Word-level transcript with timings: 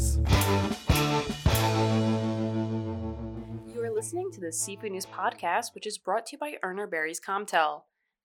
News. 0.00 0.16
You 3.66 3.82
are 3.82 3.90
listening 3.94 4.30
to 4.32 4.40
the 4.40 4.50
Seafood 4.50 4.92
News 4.92 5.06
Podcast, 5.06 5.74
which 5.74 5.86
is 5.86 5.98
brought 5.98 6.26
to 6.26 6.32
you 6.36 6.38
by 6.38 6.56
Urner 6.64 6.90
Barry's 6.90 7.20
Comtell. 7.20 7.82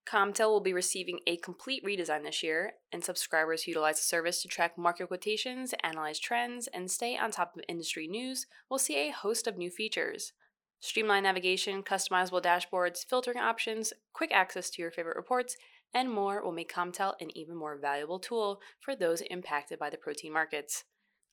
Comtell 0.07 0.51
will 0.51 0.61
be 0.61 0.73
receiving 0.73 1.19
a 1.27 1.35
complete 1.37 1.83
redesign 1.83 2.23
this 2.23 2.43
year, 2.43 2.73
and 2.93 3.03
subscribers 3.03 3.63
who 3.63 3.71
utilize 3.71 3.97
the 3.97 4.03
service 4.03 4.41
to 4.41 4.47
track 4.47 4.77
market 4.77 5.07
quotations, 5.07 5.73
analyze 5.83 6.19
trends, 6.19 6.67
and 6.67 6.89
stay 6.89 7.17
on 7.17 7.31
top 7.31 7.55
of 7.55 7.63
industry 7.67 8.07
news 8.07 8.45
will 8.69 8.77
see 8.77 8.95
a 8.95 9.11
host 9.11 9.47
of 9.47 9.57
new 9.57 9.69
features. 9.69 10.31
Streamlined 10.79 11.23
navigation, 11.23 11.81
customizable 11.83 12.41
dashboards, 12.41 13.05
filtering 13.05 13.39
options, 13.39 13.91
quick 14.13 14.31
access 14.33 14.69
to 14.69 14.81
your 14.81 14.91
favorite 14.91 15.17
reports, 15.17 15.57
and 15.93 16.11
more 16.11 16.43
will 16.43 16.51
make 16.51 16.71
Comtell 16.71 17.15
an 17.19 17.35
even 17.35 17.55
more 17.55 17.77
valuable 17.77 18.19
tool 18.19 18.61
for 18.79 18.95
those 18.95 19.21
impacted 19.21 19.79
by 19.79 19.89
the 19.89 19.97
protein 19.97 20.31
markets. 20.31 20.83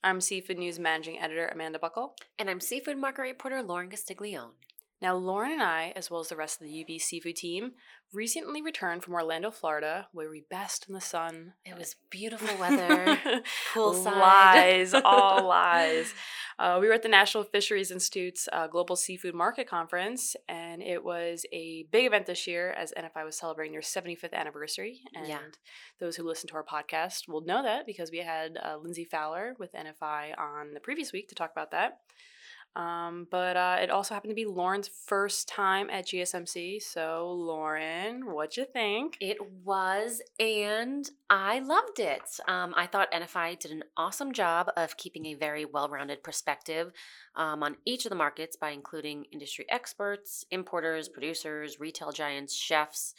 I'm 0.04 0.20
Seafood 0.20 0.58
News 0.58 0.80
Managing 0.80 1.20
Editor 1.20 1.46
Amanda 1.46 1.78
Buckle. 1.78 2.16
And 2.36 2.50
I'm 2.50 2.58
seafood 2.58 2.98
market 2.98 3.22
reporter 3.22 3.62
Lauren 3.62 3.88
Castiglione. 3.88 4.50
Now, 5.02 5.16
Lauren 5.16 5.50
and 5.50 5.62
I, 5.62 5.92
as 5.96 6.12
well 6.12 6.20
as 6.20 6.28
the 6.28 6.36
rest 6.36 6.60
of 6.60 6.66
the 6.68 6.80
UB 6.80 7.00
Seafood 7.00 7.34
team, 7.34 7.72
recently 8.12 8.62
returned 8.62 9.02
from 9.02 9.14
Orlando, 9.14 9.50
Florida, 9.50 10.06
where 10.12 10.30
we 10.30 10.44
basked 10.48 10.86
in 10.86 10.94
the 10.94 11.00
sun. 11.00 11.54
It 11.64 11.76
was 11.76 11.96
beautiful 12.08 12.56
weather, 12.60 13.18
poolside. 13.74 14.04
Lies, 14.04 14.94
all 14.94 15.44
lies. 15.48 16.14
Uh, 16.56 16.78
we 16.80 16.86
were 16.86 16.92
at 16.92 17.02
the 17.02 17.08
National 17.08 17.42
Fisheries 17.42 17.90
Institute's 17.90 18.48
uh, 18.52 18.68
Global 18.68 18.94
Seafood 18.94 19.34
Market 19.34 19.68
Conference, 19.68 20.36
and 20.48 20.80
it 20.80 21.02
was 21.02 21.44
a 21.52 21.84
big 21.90 22.06
event 22.06 22.26
this 22.26 22.46
year 22.46 22.70
as 22.70 22.92
NFI 22.96 23.24
was 23.24 23.36
celebrating 23.36 23.72
their 23.72 23.80
75th 23.80 24.32
anniversary. 24.32 25.00
And 25.16 25.26
Yeah. 25.26 25.38
those 25.98 26.14
who 26.14 26.22
listen 26.22 26.48
to 26.50 26.54
our 26.54 26.64
podcast 26.64 27.26
will 27.26 27.40
know 27.44 27.64
that 27.64 27.86
because 27.86 28.12
we 28.12 28.18
had 28.18 28.56
uh, 28.56 28.76
Lindsay 28.80 29.04
Fowler 29.04 29.56
with 29.58 29.72
NFI 29.72 30.38
on 30.38 30.74
the 30.74 30.80
previous 30.80 31.12
week 31.12 31.28
to 31.30 31.34
talk 31.34 31.50
about 31.50 31.72
that. 31.72 31.98
Um, 32.74 33.26
but 33.30 33.56
uh, 33.56 33.78
it 33.82 33.90
also 33.90 34.14
happened 34.14 34.30
to 34.30 34.34
be 34.34 34.46
Lauren's 34.46 34.88
first 34.88 35.46
time 35.46 35.90
at 35.90 36.06
GSMC. 36.06 36.82
So, 36.82 37.30
Lauren, 37.30 38.32
what'd 38.32 38.56
you 38.56 38.64
think? 38.64 39.18
It 39.20 39.36
was, 39.62 40.22
and 40.40 41.08
I 41.28 41.58
loved 41.58 42.00
it. 42.00 42.22
Um, 42.48 42.72
I 42.74 42.86
thought 42.86 43.12
NFI 43.12 43.58
did 43.58 43.72
an 43.72 43.84
awesome 43.96 44.32
job 44.32 44.70
of 44.76 44.96
keeping 44.96 45.26
a 45.26 45.34
very 45.34 45.66
well 45.66 45.90
rounded 45.90 46.22
perspective 46.22 46.92
um, 47.36 47.62
on 47.62 47.76
each 47.84 48.06
of 48.06 48.10
the 48.10 48.16
markets 48.16 48.56
by 48.56 48.70
including 48.70 49.26
industry 49.32 49.66
experts, 49.68 50.46
importers, 50.50 51.10
producers, 51.10 51.78
retail 51.78 52.10
giants, 52.10 52.54
chefs, 52.54 53.14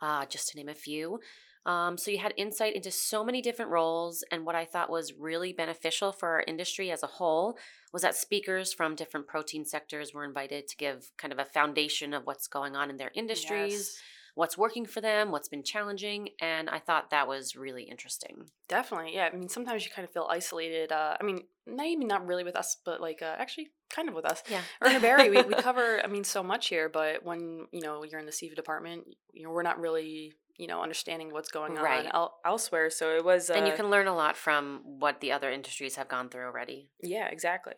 uh, 0.00 0.26
just 0.26 0.48
to 0.48 0.56
name 0.56 0.68
a 0.68 0.74
few. 0.74 1.20
Um, 1.66 1.98
so 1.98 2.10
you 2.10 2.18
had 2.18 2.32
insight 2.36 2.74
into 2.76 2.90
so 2.90 3.22
many 3.24 3.42
different 3.42 3.70
roles, 3.70 4.24
and 4.30 4.46
what 4.46 4.54
I 4.54 4.64
thought 4.64 4.88
was 4.88 5.12
really 5.14 5.52
beneficial 5.52 6.12
for 6.12 6.28
our 6.30 6.44
industry 6.46 6.90
as 6.90 7.02
a 7.02 7.08
whole 7.08 7.58
was 7.92 8.02
that 8.02 8.14
speakers 8.16 8.72
from 8.72 8.94
different 8.94 9.26
protein 9.26 9.64
sectors 9.64 10.14
were 10.14 10.24
invited 10.24 10.68
to 10.68 10.76
give 10.76 11.10
kind 11.18 11.32
of 11.32 11.38
a 11.38 11.44
foundation 11.44 12.14
of 12.14 12.24
what's 12.24 12.46
going 12.46 12.76
on 12.76 12.88
in 12.90 12.96
their 12.96 13.10
industries 13.14 13.72
Yes. 13.72 13.96
what's 14.36 14.58
working 14.58 14.84
for 14.84 15.00
them, 15.00 15.30
what's 15.30 15.48
been 15.48 15.62
challenging, 15.62 16.28
and 16.42 16.68
I 16.68 16.78
thought 16.78 17.08
that 17.10 17.26
was 17.26 17.56
really 17.56 17.84
interesting. 17.84 18.44
Definitely, 18.68 19.14
yeah. 19.14 19.30
I 19.32 19.36
mean, 19.36 19.48
sometimes 19.48 19.84
you 19.84 19.90
kind 19.90 20.04
of 20.06 20.12
feel 20.12 20.28
isolated. 20.30 20.92
Uh, 20.92 21.16
I 21.18 21.24
mean, 21.24 21.40
maybe 21.66 22.04
not 22.04 22.26
really 22.26 22.44
with 22.44 22.54
us, 22.54 22.76
but 22.84 23.00
like 23.00 23.22
uh, 23.22 23.34
actually, 23.38 23.70
kind 23.88 24.08
of 24.10 24.14
with 24.14 24.26
us. 24.26 24.42
Yeah. 24.50 24.60
Urner 24.84 25.00
Barry, 25.00 25.30
we, 25.30 25.40
we 25.42 25.54
cover, 25.62 26.02
I 26.04 26.06
mean, 26.06 26.22
so 26.22 26.42
much 26.42 26.68
here, 26.68 26.90
but 26.90 27.24
when 27.24 27.66
you 27.72 27.80
know 27.80 28.04
you're 28.04 28.20
in 28.20 28.26
the 28.26 28.32
seafood 28.32 28.56
department, 28.56 29.04
you 29.32 29.42
know, 29.42 29.50
we're 29.50 29.62
not 29.62 29.80
really, 29.80 30.34
you 30.58 30.66
know, 30.66 30.82
understanding 30.82 31.32
what's 31.32 31.50
going 31.50 31.76
on 31.78 31.84
Right. 31.84 32.08
el- 32.12 32.38
elsewhere. 32.44 32.90
So 32.90 33.14
it 33.16 33.24
was, 33.24 33.50
uh, 33.50 33.54
and 33.54 33.66
you 33.66 33.74
can 33.74 33.90
learn 33.90 34.06
a 34.06 34.14
lot 34.14 34.36
from 34.36 34.80
what 34.84 35.20
the 35.20 35.32
other 35.32 35.50
industries 35.50 35.96
have 35.96 36.08
gone 36.08 36.28
through 36.28 36.44
already. 36.44 36.90
yeah, 37.02 37.26
exactly. 37.28 37.74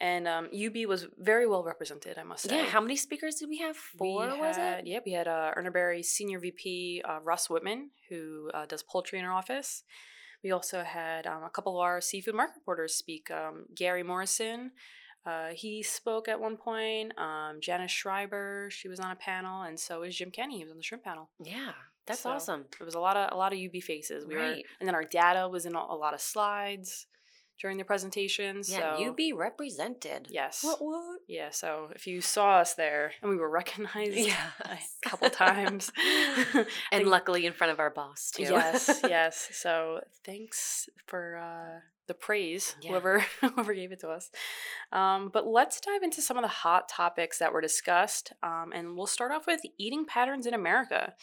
And 0.00 0.28
um, 0.28 0.48
UB 0.54 0.86
was 0.86 1.06
very 1.18 1.46
well 1.48 1.64
represented, 1.64 2.18
I 2.18 2.22
must 2.22 2.44
say. 2.48 2.56
Yeah, 2.56 2.66
how 2.66 2.80
many 2.80 2.94
speakers 2.94 3.34
did 3.36 3.48
we 3.48 3.58
have? 3.58 3.76
Four, 3.76 4.30
we 4.32 4.38
was 4.38 4.56
had, 4.56 4.80
it? 4.80 4.86
Yeah, 4.86 5.00
we 5.04 5.10
had 5.12 5.26
uh, 5.26 5.50
Urner 5.56 5.72
Barry's 5.72 6.10
senior 6.12 6.38
VP, 6.38 7.02
uh, 7.04 7.18
Russ 7.24 7.50
Whitman, 7.50 7.90
who 8.08 8.48
uh, 8.54 8.66
does 8.66 8.84
poultry 8.84 9.18
in 9.18 9.24
our 9.24 9.32
office. 9.32 9.82
We 10.44 10.52
also 10.52 10.84
had 10.84 11.26
um, 11.26 11.42
a 11.42 11.50
couple 11.50 11.74
of 11.76 11.82
our 11.82 12.00
seafood 12.00 12.36
market 12.36 12.54
reporters 12.58 12.94
speak. 12.94 13.28
Um, 13.28 13.64
Gary 13.74 14.04
Morrison, 14.04 14.70
uh, 15.26 15.48
he 15.52 15.82
spoke 15.82 16.28
at 16.28 16.38
one 16.40 16.56
point. 16.56 17.18
Um, 17.18 17.58
Janice 17.60 17.90
Schreiber, 17.90 18.68
she 18.70 18.86
was 18.86 19.00
on 19.00 19.10
a 19.10 19.16
panel, 19.16 19.62
and 19.62 19.80
so 19.80 20.02
is 20.04 20.14
Jim 20.16 20.30
Kenny. 20.30 20.58
He 20.58 20.62
was 20.64 20.70
on 20.70 20.76
the 20.76 20.82
shrimp 20.84 21.02
panel. 21.02 21.28
Yeah, 21.42 21.72
that's 22.08 22.20
So, 22.20 22.30
awesome. 22.30 22.64
It 22.80 22.84
was 22.84 22.94
a 22.94 23.00
lot 23.00 23.16
of 23.16 23.32
a 23.32 23.36
lot 23.36 23.52
of 23.52 23.58
UB 23.58 23.80
faces. 23.82 24.26
We 24.26 24.34
were, 24.34 24.40
Right. 24.40 24.64
and 24.80 24.86
then 24.88 24.94
our 24.94 25.04
data 25.04 25.48
was 25.48 25.64
in 25.66 25.74
a, 25.74 25.78
a 25.78 25.96
lot 25.96 26.14
of 26.14 26.20
slides 26.20 27.06
during 27.60 27.76
the 27.76 27.84
presentations. 27.84 28.70
Yeah, 28.70 28.96
so, 28.96 29.08
UB 29.10 29.18
represented. 29.36 30.28
Yes. 30.30 30.62
What? 30.62 30.80
What? 30.80 31.20
Yeah, 31.26 31.50
so 31.50 31.88
if 31.94 32.06
you 32.06 32.20
saw 32.20 32.58
us 32.58 32.74
there 32.74 33.12
and 33.20 33.30
we 33.30 33.36
were 33.36 33.50
recognized 33.60 34.12
Yes. 34.16 34.38
a 35.04 35.08
couple 35.08 35.28
times. 35.30 35.90
And 36.92 37.06
luckily 37.08 37.46
in 37.46 37.52
front 37.52 37.72
of 37.72 37.80
our 37.80 37.90
boss 37.90 38.30
too. 38.30 38.42
yes, 38.44 39.00
yes. 39.02 39.48
So 39.52 40.00
thanks 40.24 40.88
for 41.06 41.36
uh, 41.36 41.80
the 42.06 42.14
praise, 42.14 42.76
Yeah. 42.80 42.90
whoever 42.90 43.24
whoever 43.40 43.74
gave 43.74 43.90
it 43.92 44.00
to 44.00 44.08
us. 44.08 44.30
Um, 44.92 45.28
but 45.32 45.46
let's 45.46 45.80
dive 45.80 46.02
into 46.02 46.22
some 46.22 46.36
of 46.38 46.42
the 46.42 46.48
hot 46.48 46.88
topics 46.88 47.38
that 47.38 47.52
were 47.52 47.60
discussed, 47.60 48.32
um, 48.42 48.72
and 48.72 48.96
we'll 48.96 49.06
start 49.06 49.32
off 49.32 49.46
with 49.48 49.60
eating 49.78 50.06
patterns 50.06 50.46
in 50.46 50.54
America. 50.54 51.14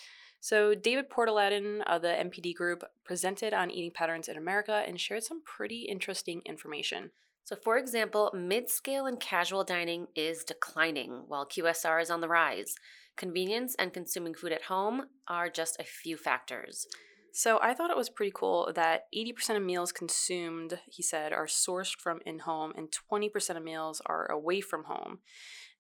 So 0.46 0.76
David 0.76 1.10
Portalatin 1.10 1.82
of 1.88 2.04
the 2.04 2.10
NPD 2.10 2.54
Group 2.54 2.84
presented 3.04 3.52
on 3.52 3.72
eating 3.72 3.90
patterns 3.90 4.28
in 4.28 4.38
America 4.38 4.84
and 4.86 5.02
shared 5.02 5.24
some 5.24 5.42
pretty 5.42 5.88
interesting 5.90 6.44
information. 6.46 7.10
So, 7.46 7.56
for 7.56 7.80
example, 7.80 8.30
mid 8.32 8.70
scale 8.70 9.08
and 9.08 9.20
casual 9.20 9.64
dining 9.64 10.06
is 10.16 10.44
declining 10.44 11.24
while 11.28 11.48
QSR 11.48 12.00
is 12.00 12.12
on 12.12 12.22
the 12.22 12.28
rise. 12.28 12.76
Convenience 13.16 13.76
and 13.80 13.92
consuming 13.92 14.36
food 14.36 14.52
at 14.52 14.66
home 14.66 15.08
are 15.28 15.50
just 15.50 15.80
a 15.80 15.84
few 15.84 16.16
factors. 16.16 16.86
So 17.32 17.58
I 17.64 17.74
thought 17.74 17.90
it 17.90 17.98
was 17.98 18.12
pretty 18.12 18.32
cool 18.36 18.72
that 18.76 19.06
80% 19.18 19.58
of 19.58 19.64
meals 19.64 19.92
consumed, 19.92 20.80
he 20.86 21.02
said, 21.02 21.34
are 21.34 21.48
sourced 21.48 21.96
from 21.98 22.20
in 22.24 22.38
home 22.38 22.72
and 22.78 22.94
20% 23.12 23.58
of 23.58 23.64
meals 23.64 24.00
are 24.06 24.32
away 24.32 24.62
from 24.62 24.84
home. 24.84 25.22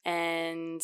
And 0.03 0.81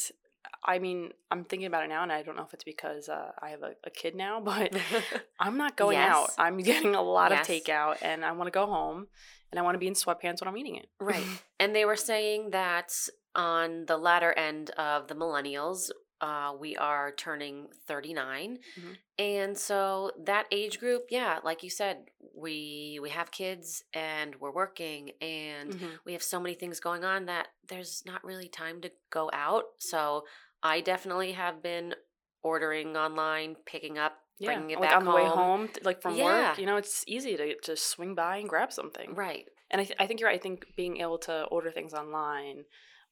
I 0.63 0.79
mean, 0.79 1.11
I'm 1.31 1.43
thinking 1.43 1.65
about 1.65 1.83
it 1.83 1.87
now, 1.89 2.03
and 2.03 2.11
I 2.11 2.21
don't 2.23 2.35
know 2.35 2.43
if 2.43 2.53
it's 2.53 2.63
because 2.63 3.09
uh, 3.09 3.31
I 3.41 3.49
have 3.49 3.63
a, 3.63 3.71
a 3.83 3.89
kid 3.89 4.15
now, 4.15 4.39
but 4.43 4.75
I'm 5.39 5.57
not 5.57 5.75
going 5.75 5.97
out. 5.97 6.29
I'm 6.37 6.57
getting 6.59 6.95
a 6.95 7.01
lot 7.01 7.31
Yes. 7.31 7.47
of 7.49 7.55
takeout, 7.55 7.97
and 8.01 8.23
I 8.23 8.31
want 8.31 8.47
to 8.47 8.51
go 8.51 8.65
home 8.65 9.07
and 9.51 9.59
I 9.59 9.63
want 9.63 9.75
to 9.75 9.79
be 9.79 9.87
in 9.87 9.93
sweatpants 9.93 10.41
when 10.41 10.47
I'm 10.47 10.57
eating 10.57 10.75
it. 10.75 10.87
Right. 10.99 11.23
and 11.59 11.75
they 11.75 11.85
were 11.85 11.95
saying 11.95 12.51
that 12.51 12.93
on 13.35 13.85
the 13.85 13.97
latter 13.97 14.33
end 14.33 14.69
of 14.71 15.07
the 15.07 15.15
millennials, 15.15 15.89
uh, 16.21 16.55
we 16.57 16.77
are 16.77 17.11
turning 17.11 17.67
39. 17.87 18.59
Mhm. 18.79 18.97
And 19.17 19.57
so 19.57 20.11
that 20.25 20.45
age 20.51 20.79
group, 20.79 21.07
yeah, 21.09 21.39
like 21.43 21.63
you 21.63 21.69
said, 21.69 22.05
we 22.35 22.99
we 23.01 23.09
have 23.09 23.31
kids 23.31 23.83
and 23.93 24.35
we're 24.39 24.51
working 24.51 25.11
and 25.21 25.73
Mhm. 25.73 25.99
we 26.05 26.13
have 26.13 26.23
so 26.23 26.39
many 26.39 26.55
things 26.55 26.79
going 26.79 27.03
on 27.03 27.25
that 27.25 27.49
there's 27.67 28.03
not 28.05 28.23
really 28.23 28.47
time 28.49 28.81
to 28.81 28.91
go 29.09 29.29
out. 29.33 29.65
So 29.79 30.25
I 30.63 30.81
definitely 30.81 31.33
have 31.33 31.61
been 31.61 31.95
ordering 32.43 32.95
online, 32.97 33.55
picking 33.65 33.97
up, 33.97 34.17
Yeah, 34.39 34.47
bringing 34.47 34.71
it 34.71 34.79
like 34.79 34.89
back 34.89 34.97
on 34.97 35.05
the 35.05 35.11
way 35.11 35.27
home, 35.27 35.69
like 35.83 36.01
from 36.01 36.15
Yeah. 36.15 36.49
work. 36.51 36.57
You 36.57 36.65
know, 36.65 36.77
it's 36.77 37.03
easy 37.07 37.35
to 37.37 37.59
just 37.61 37.87
swing 37.87 38.15
by 38.15 38.37
and 38.37 38.49
grab 38.49 38.71
something. 38.71 39.13
Right. 39.13 39.47
And 39.69 39.81
I, 39.81 39.85
th- 39.85 39.97
I 39.99 40.07
think 40.07 40.19
you're 40.19 40.29
right. 40.29 40.39
I 40.39 40.41
think 40.41 40.75
being 40.75 40.97
able 40.97 41.19
to 41.19 41.45
order 41.45 41.71
things 41.71 41.93
online 41.93 42.65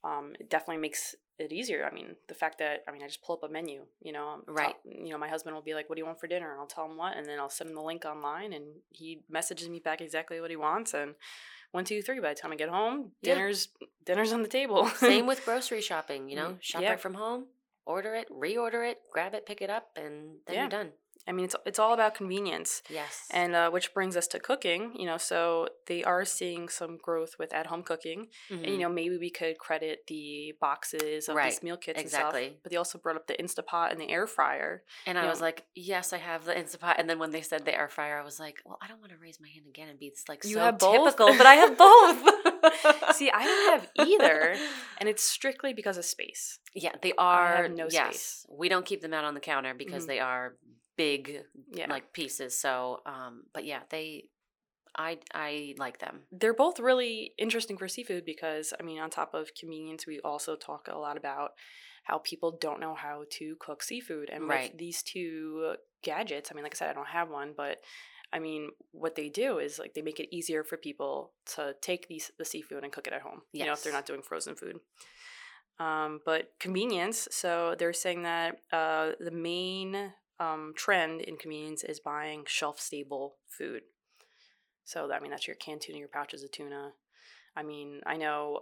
um, 0.03 0.33
it 0.39 0.49
definitely 0.49 0.81
makes 0.81 1.15
it 1.39 1.51
easier. 1.51 1.87
I 1.89 1.93
mean, 1.93 2.15
the 2.27 2.33
fact 2.33 2.57
that 2.59 2.83
I 2.87 2.91
mean, 2.91 3.03
I 3.03 3.07
just 3.07 3.21
pull 3.23 3.35
up 3.35 3.43
a 3.43 3.51
menu. 3.51 3.85
You 4.01 4.11
know, 4.13 4.43
Right. 4.47 4.75
you 4.83 5.09
know, 5.09 5.17
my 5.17 5.27
husband 5.27 5.55
will 5.55 5.61
be 5.63 5.73
like, 5.73 5.89
"What 5.89 5.95
do 5.95 6.01
you 6.01 6.05
want 6.05 6.19
for 6.19 6.27
dinner?" 6.27 6.51
And 6.51 6.59
I'll 6.59 6.67
tell 6.67 6.85
him 6.85 6.97
what, 6.97 7.15
and 7.17 7.25
then 7.25 7.39
I'll 7.39 7.49
send 7.49 7.69
him 7.69 7.75
the 7.75 7.81
link 7.81 8.05
online, 8.05 8.53
and 8.53 8.81
he 8.89 9.23
messages 9.29 9.69
me 9.69 9.79
back 9.79 10.01
exactly 10.01 10.39
what 10.41 10.49
he 10.49 10.55
wants. 10.55 10.93
And 10.93 11.15
one, 11.71 11.85
two, 11.85 12.01
three. 12.01 12.19
By 12.19 12.33
the 12.33 12.39
time 12.39 12.51
I 12.51 12.55
get 12.55 12.69
home, 12.69 13.11
Yeah. 13.21 13.35
dinner's 13.35 13.69
dinner's 14.05 14.33
on 14.33 14.41
the 14.41 14.47
table. 14.47 14.87
Same 14.87 15.25
with 15.27 15.43
grocery 15.45 15.81
shopping, 15.81 16.29
you 16.29 16.35
know, 16.35 16.49
Mhm. 16.53 16.61
shop 16.61 16.81
Yeah. 16.81 16.89
right 16.91 16.99
from 16.99 17.13
home, 17.13 17.47
order 17.85 18.15
it, 18.15 18.27
reorder 18.29 18.89
it, 18.89 19.01
grab 19.11 19.33
it, 19.35 19.45
pick 19.45 19.61
it 19.61 19.69
up, 19.69 19.91
and 19.95 20.39
then 20.45 20.55
Yeah. 20.55 20.61
you're 20.61 20.69
done. 20.69 20.93
I 21.29 21.31
mean, 21.31 21.45
it's 21.45 21.55
it's 21.65 21.79
all 21.79 21.93
about 21.93 22.15
convenience. 22.15 22.81
Yes. 22.89 23.27
And 23.31 23.55
uh, 23.55 23.69
which 23.69 23.93
brings 23.93 24.17
us 24.17 24.27
to 24.33 24.39
cooking, 24.39 24.93
you 24.97 25.05
know. 25.05 25.17
So 25.17 25.67
they 25.85 26.03
are 26.03 26.25
seeing 26.25 26.67
some 26.69 26.97
growth 26.97 27.33
with 27.39 27.53
at-home 27.53 27.83
cooking, 27.83 28.27
and 28.49 28.65
you 28.65 28.71
Mhm. 28.73 28.79
know 28.81 28.89
maybe 28.89 29.17
we 29.19 29.29
could 29.29 29.57
credit 29.59 29.99
the 30.07 30.53
boxes 30.59 31.29
of 31.29 31.35
these 31.43 31.61
meal 31.61 31.77
kits 31.77 31.97
and 31.99 32.05
exactly. 32.05 32.45
stuff. 32.47 32.57
But 32.63 32.71
they 32.71 32.77
also 32.77 32.97
brought 32.97 33.15
up 33.15 33.27
the 33.27 33.35
Instapot 33.35 33.91
and 33.91 34.01
the 34.01 34.09
air 34.09 34.25
fryer. 34.27 34.83
and 35.05 35.17
I 35.19 35.23
you 35.23 35.29
was 35.29 35.41
like, 35.41 35.65
yes, 35.75 36.13
I 36.13 36.17
have 36.17 36.45
the 36.45 36.53
Instapot. 36.53 36.95
And 36.97 37.07
then 37.09 37.19
when 37.19 37.31
they 37.31 37.41
said 37.41 37.63
the 37.65 37.75
air 37.77 37.89
fryer, 37.89 38.19
I 38.19 38.23
was 38.23 38.39
like, 38.39 38.57
well, 38.65 38.79
I 38.81 38.87
don't 38.87 38.99
want 38.99 39.11
to 39.11 39.17
raise 39.17 39.39
my 39.39 39.49
hand 39.49 39.65
again 39.67 39.87
and 39.89 39.99
be 39.99 40.11
like 40.27 40.43
You 40.43 40.55
so 40.55 40.59
have 40.61 40.79
both? 40.79 40.93
typical, 41.05 41.37
but 41.37 41.45
I 41.45 41.55
have 41.55 41.77
both. 41.77 43.15
See, 43.15 43.29
I 43.31 43.43
don't 43.45 43.71
have 43.73 43.89
either, 44.07 44.55
and 44.99 45.07
it's 45.09 45.23
strictly 45.23 45.73
because 45.73 45.97
of 45.97 46.05
space. 46.05 46.59
Yeah, 46.73 46.93
they 47.01 47.13
are. 47.17 47.67
no 47.69 47.87
yes, 47.89 48.07
space. 48.07 48.45
we 48.49 48.69
don't 48.69 48.85
keep 48.85 49.01
them 49.01 49.13
out 49.13 49.25
on 49.25 49.33
the 49.33 49.39
counter 49.39 49.73
because 49.73 50.03
Mhm. 50.05 50.07
they 50.07 50.19
are 50.19 50.55
big, 51.05 51.21
Yeah. 51.79 51.89
like 51.89 52.11
pieces. 52.13 52.51
So, 52.59 53.01
um, 53.05 53.43
but 53.53 53.63
yeah, 53.65 53.81
they. 53.89 54.29
I 54.97 55.19
I 55.47 55.75
like 55.77 55.97
them. 55.99 56.15
they're 56.31 56.59
both 56.65 56.79
really 56.79 57.33
interesting 57.37 57.77
for 57.77 57.87
seafood 57.87 58.25
because 58.25 58.73
I 58.79 58.83
mean, 58.83 58.99
on 58.99 59.09
top 59.09 59.33
of 59.33 59.53
convenience, 59.61 60.07
we 60.07 60.19
also 60.31 60.55
talk 60.55 60.87
a 60.87 60.97
lot 60.97 61.15
about 61.15 61.49
how 62.03 62.17
people 62.31 62.57
don't 62.59 62.79
know 62.79 62.95
how 62.95 63.17
to 63.37 63.55
cook 63.65 63.83
seafood, 63.83 64.29
and 64.33 64.47
Right. 64.47 64.71
with 64.71 64.79
these 64.79 65.03
two 65.03 65.75
gadgets, 66.01 66.49
I 66.51 66.55
mean, 66.55 66.63
like 66.63 66.75
I 66.75 66.79
said, 66.79 66.89
I 66.89 66.93
don't 66.99 67.15
have 67.19 67.29
one, 67.29 67.53
but 67.55 67.77
I 68.33 68.39
mean, 68.39 68.71
what 68.91 69.13
they 69.15 69.29
do 69.29 69.59
is 69.59 69.79
like 69.79 69.93
they 69.93 70.01
make 70.09 70.19
it 70.19 70.35
easier 70.35 70.63
for 70.63 70.77
people 70.77 71.33
to 71.55 71.75
take 71.81 72.07
these 72.07 72.31
the 72.39 72.45
seafood 72.45 72.83
and 72.83 72.91
cook 72.91 73.07
it 73.07 73.13
at 73.13 73.21
home. 73.21 73.41
You 73.53 73.65
know, 73.65 73.73
if 73.73 73.83
they're 73.83 73.99
not 73.99 74.07
doing 74.07 74.23
frozen 74.23 74.55
food. 74.55 74.77
Um, 75.79 76.19
but 76.25 76.51
convenience, 76.59 77.27
so 77.31 77.75
they're 77.77 77.93
saying 77.93 78.23
that 78.23 78.59
uh, 78.73 79.11
the 79.19 79.31
main 79.31 80.13
um, 80.39 80.73
trend 80.75 81.21
in 81.21 81.37
convenience 81.37 81.83
is 81.83 81.99
buying 81.99 82.43
shelf 82.47 82.79
stable 82.79 83.35
food. 83.47 83.81
So 84.83 85.11
I 85.11 85.19
mean, 85.19 85.31
that's 85.31 85.47
your 85.47 85.55
canned 85.55 85.81
tuna, 85.81 85.99
your 85.99 86.07
pouches 86.07 86.43
of 86.43 86.51
tuna. 86.51 86.93
I 87.55 87.63
mean, 87.63 88.01
I 88.05 88.17
know 88.17 88.61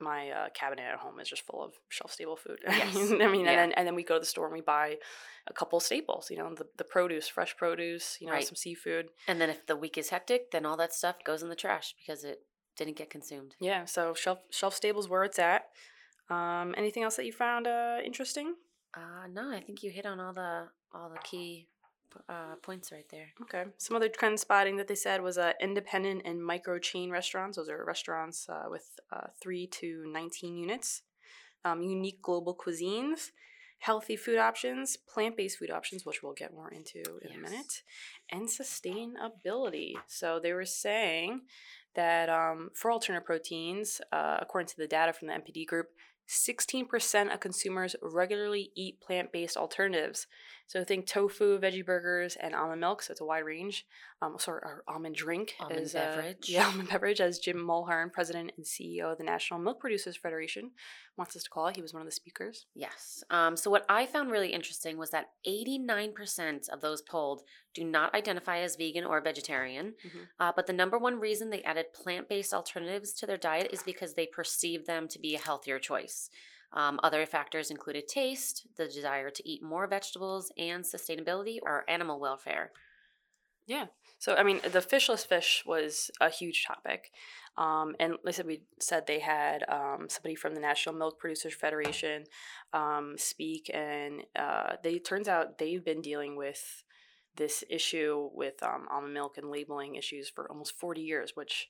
my 0.00 0.30
uh, 0.30 0.48
cabinet 0.52 0.82
at 0.82 0.98
home 0.98 1.20
is 1.20 1.28
just 1.28 1.46
full 1.46 1.62
of 1.62 1.72
shelf 1.88 2.12
stable 2.12 2.36
food. 2.36 2.58
Yes. 2.68 2.96
I 2.96 3.28
mean, 3.28 3.44
Yeah. 3.44 3.52
and 3.52 3.58
then 3.58 3.72
and 3.72 3.86
then 3.86 3.94
we 3.94 4.02
go 4.02 4.14
to 4.14 4.20
the 4.20 4.26
store 4.26 4.46
and 4.46 4.54
we 4.54 4.60
buy 4.60 4.96
a 5.46 5.52
couple 5.52 5.78
staples. 5.80 6.30
You 6.30 6.38
know, 6.38 6.54
the 6.54 6.66
the 6.76 6.84
produce, 6.84 7.28
fresh 7.28 7.56
produce. 7.56 8.18
You 8.20 8.26
know, 8.26 8.32
Right. 8.34 8.44
some 8.46 8.56
seafood. 8.56 9.08
And 9.28 9.40
then 9.40 9.48
if 9.48 9.66
the 9.66 9.76
week 9.76 9.96
is 9.96 10.10
hectic, 10.10 10.50
then 10.50 10.66
all 10.66 10.76
that 10.76 10.92
stuff 10.92 11.16
goes 11.24 11.42
in 11.42 11.48
the 11.48 11.56
trash 11.56 11.94
because 11.98 12.24
it 12.24 12.40
didn't 12.76 12.96
get 12.96 13.08
consumed. 13.10 13.54
Yeah. 13.60 13.84
So 13.86 14.12
shelf 14.12 14.40
shelf 14.50 14.74
stable 14.74 15.00
is 15.00 15.08
where 15.08 15.24
it's 15.24 15.38
at. 15.38 15.66
Um, 16.28 16.74
anything 16.76 17.04
else 17.04 17.16
that 17.16 17.24
you 17.24 17.32
found 17.32 17.66
uh, 17.68 17.98
interesting? 18.04 18.56
Uh, 18.92 19.26
no, 19.30 19.50
I 19.50 19.60
think 19.60 19.82
you 19.82 19.90
hit 19.90 20.04
on 20.06 20.18
all 20.20 20.32
the 20.32 20.68
all 20.96 21.10
the 21.10 21.18
key 21.18 21.68
uh, 22.28 22.56
points 22.62 22.92
right 22.92 23.06
there. 23.10 23.28
Okay. 23.42 23.64
Some 23.78 23.96
other 23.96 24.08
trend 24.08 24.40
spotting 24.40 24.76
that 24.76 24.88
they 24.88 24.94
said 24.94 25.22
was 25.22 25.38
uh, 25.38 25.52
independent 25.60 26.22
and 26.24 26.44
micro 26.44 26.78
chain 26.78 27.10
restaurants. 27.10 27.56
Those 27.56 27.68
are 27.68 27.84
restaurants 27.84 28.48
uh, 28.48 28.64
with 28.68 28.98
uh, 29.12 29.28
three 29.40 29.66
to 29.68 30.04
19 30.06 30.56
units. 30.56 31.02
Um, 31.64 31.82
unique 31.82 32.22
global 32.22 32.54
cuisines, 32.54 33.32
healthy 33.80 34.14
food 34.14 34.38
options, 34.38 34.96
plant 34.96 35.36
based 35.36 35.58
food 35.58 35.70
options, 35.70 36.06
which 36.06 36.22
we'll 36.22 36.32
get 36.32 36.54
more 36.54 36.70
into 36.70 37.02
in 37.22 37.36
a 37.36 37.40
minute, 37.40 37.82
and 38.30 38.48
sustainability. 38.48 39.94
So 40.06 40.38
they 40.40 40.52
were 40.52 40.64
saying 40.64 41.40
that 41.96 42.28
um, 42.28 42.70
for 42.74 42.92
alternative 42.92 43.26
proteins, 43.26 44.00
uh, 44.12 44.36
according 44.40 44.68
to 44.68 44.76
the 44.76 44.86
data 44.86 45.12
from 45.12 45.26
the 45.26 45.34
NPD 45.34 45.66
group, 45.66 45.88
16% 46.28 47.32
of 47.32 47.40
consumers 47.40 47.94
regularly 48.02 48.70
eat 48.74 49.00
plant 49.00 49.32
based 49.32 49.56
alternatives. 49.56 50.26
So 50.66 50.82
think 50.82 51.06
tofu, 51.06 51.60
veggie 51.60 51.86
burgers, 51.86 52.36
and 52.40 52.54
almond 52.54 52.80
milk. 52.80 53.02
So 53.02 53.12
it's 53.12 53.20
a 53.20 53.24
wide 53.24 53.44
range. 53.44 53.86
Um, 54.20 54.36
sorry, 54.38 54.60
or 54.64 54.82
almond 54.88 55.14
drink. 55.14 55.54
Almond 55.60 55.80
is, 55.80 55.94
uh, 55.94 56.16
beverage. 56.16 56.48
yeah, 56.48 56.66
almond 56.66 56.88
beverage, 56.88 57.20
as 57.20 57.38
Jim 57.38 57.56
Mulhern, 57.56 58.12
president 58.12 58.52
and 58.56 58.66
CEO 58.66 59.12
of 59.12 59.18
the 59.18 59.24
National 59.24 59.60
Milk 59.60 59.78
Producers 59.78 60.16
Federation, 60.16 60.72
wants 61.16 61.36
us 61.36 61.44
to 61.44 61.50
call 61.50 61.68
it. 61.68 61.76
He 61.76 61.82
was 61.82 61.92
one 61.92 62.02
of 62.02 62.08
the 62.08 62.12
speakers. 62.12 62.66
Yes. 62.74 63.22
Um, 63.30 63.56
so 63.56 63.70
what 63.70 63.86
I 63.88 64.06
found 64.06 64.32
really 64.32 64.52
interesting 64.52 64.98
was 64.98 65.10
that 65.10 65.30
89% 65.46 66.68
of 66.70 66.80
those 66.80 67.02
polled 67.02 67.42
do 67.76 67.84
not 67.84 68.14
identify 68.14 68.58
as 68.58 68.76
vegan 68.76 69.04
or 69.04 69.20
vegetarian. 69.20 69.94
Mhm. 70.04 70.28
Uh, 70.40 70.52
but 70.56 70.66
the 70.66 70.72
number 70.72 70.98
one 70.98 71.20
reason 71.20 71.50
they 71.50 71.62
added 71.62 71.92
plant 71.92 72.28
based 72.28 72.52
alternatives 72.52 73.12
to 73.14 73.26
their 73.26 73.36
diet 73.36 73.70
is 73.72 73.82
because 73.82 74.14
they 74.14 74.26
perceive 74.26 74.86
them 74.86 75.06
to 75.08 75.18
be 75.18 75.34
a 75.34 75.38
healthier 75.38 75.78
choice. 75.78 76.30
Um, 76.72 76.98
other 77.02 77.24
factors 77.26 77.70
included 77.70 78.08
taste, 78.08 78.66
the 78.76 78.88
desire 78.88 79.30
to 79.30 79.48
eat 79.48 79.62
more 79.62 79.86
vegetables, 79.86 80.50
and 80.58 80.84
sustainability 80.84 81.58
or 81.62 81.84
animal 81.88 82.18
welfare. 82.18 82.72
Yeah. 83.66 83.86
So 84.18 84.34
I 84.34 84.42
mean, 84.42 84.60
the 84.62 84.80
fishless 84.80 85.26
fish 85.26 85.62
was 85.66 86.10
a 86.20 86.30
huge 86.30 86.64
topic, 86.64 87.10
um, 87.58 87.94
and 87.98 88.12
like 88.24 88.28
I 88.28 88.30
said, 88.32 88.46
we 88.46 88.62
said 88.80 89.06
they 89.06 89.20
had 89.20 89.64
um, 89.68 90.06
somebody 90.08 90.34
from 90.34 90.54
the 90.54 90.60
National 90.60 90.94
Milk 90.94 91.18
Producers 91.18 91.54
Federation 91.54 92.24
um, 92.72 93.14
speak, 93.16 93.70
and 93.72 94.22
uh, 94.38 94.76
they 94.82 94.98
turns 94.98 95.28
out 95.28 95.58
they've 95.58 95.84
been 95.84 96.00
dealing 96.00 96.36
with 96.36 96.84
this 97.36 97.64
issue 97.68 98.30
with 98.34 98.62
um, 98.62 98.86
almond 98.90 99.14
milk 99.14 99.38
and 99.38 99.50
labeling 99.50 99.94
issues 99.96 100.28
for 100.28 100.50
almost 100.50 100.72
forty 100.78 101.02
years, 101.02 101.36
which 101.36 101.68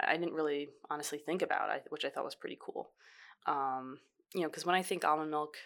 I 0.00 0.16
didn't 0.16 0.34
really 0.34 0.68
honestly 0.90 1.18
think 1.18 1.42
about, 1.42 1.70
which 1.90 2.04
I 2.04 2.10
thought 2.10 2.24
was 2.24 2.34
pretty 2.34 2.58
cool. 2.60 2.90
Um, 3.46 3.98
you 4.34 4.42
know, 4.42 4.48
because 4.48 4.66
when 4.66 4.74
I 4.74 4.82
think 4.82 5.04
almond 5.04 5.30
milk 5.30 5.56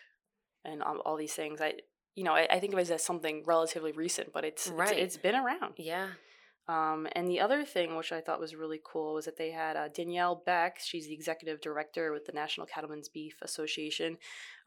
and 0.65 0.83
all, 0.83 0.99
all 0.99 1.17
these 1.17 1.35
things, 1.35 1.61
I 1.61 1.75
you 2.15 2.25
know 2.25 2.33
I, 2.35 2.47
I 2.51 2.61
think 2.61 2.73
of 2.73 2.79
it 2.79 2.91
as 2.91 3.03
something 3.03 3.43
relatively 3.47 3.93
recent, 3.93 4.33
but 4.33 4.45
it's 4.45 4.69
Right. 4.69 4.97
it's, 4.97 5.15
it's 5.15 5.23
been 5.23 5.35
around. 5.35 5.75
Yeah. 5.77 6.09
Um, 6.69 7.09
and 7.13 7.29
the 7.29 7.41
other 7.41 7.65
thing, 7.65 7.97
which 7.97 8.13
I 8.13 8.21
thought 8.21 8.39
was 8.39 8.55
really 8.55 8.81
cool, 8.85 9.15
was 9.15 9.25
that 9.25 9.37
they 9.37 9.51
had 9.51 9.77
uh, 9.77 9.89
Danielle 9.89 10.43
Beck. 10.47 10.79
She's 10.81 11.07
the 11.07 11.13
executive 11.13 11.61
director 11.61 12.13
with 12.13 12.25
the 12.25 12.33
National 12.33 12.67
Cattlemen's 12.67 13.09
Beef 13.09 13.37
Association. 13.43 14.17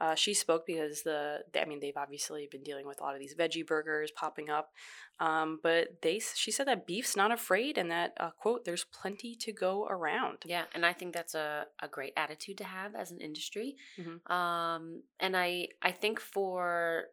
Uh, 0.02 0.14
she 0.14 0.34
spoke 0.34 0.66
because 0.66 1.04
the, 1.04 1.40
I 1.60 1.64
mean, 1.66 1.80
they've 1.80 1.96
obviously 1.96 2.50
been 2.52 2.64
dealing 2.64 2.86
with 2.86 3.00
a 3.00 3.04
lot 3.04 3.14
of 3.14 3.22
these 3.22 3.34
veggie 3.34 3.66
burgers 3.66 4.12
popping 4.12 4.50
up. 4.50 4.74
Um, 5.22 5.60
but 5.64 6.02
they, 6.02 6.20
she 6.20 6.52
said 6.52 6.68
that 6.68 6.86
beef's 6.86 7.16
not 7.16 7.32
afraid, 7.32 7.78
and 7.78 7.90
that 7.90 8.14
uh, 8.20 8.32
quote, 8.32 8.66
"There's 8.66 8.84
plenty 8.84 9.34
to 9.36 9.54
go 9.54 9.86
around." 9.86 10.40
Yeah, 10.46 10.66
and 10.74 10.86
I 10.86 10.92
think 10.92 11.14
that's 11.14 11.36
a, 11.36 11.68
a 11.82 11.88
great 11.88 12.12
attitude 12.18 12.58
to 12.58 12.66
have 12.66 12.96
as 12.96 13.12
an 13.12 13.22
industry. 13.22 13.78
Mhm. 13.98 14.30
Um, 14.30 15.04
and 15.22 15.38
I 15.38 15.70
I 15.82 15.92
think 15.94 16.20
for 16.20 17.06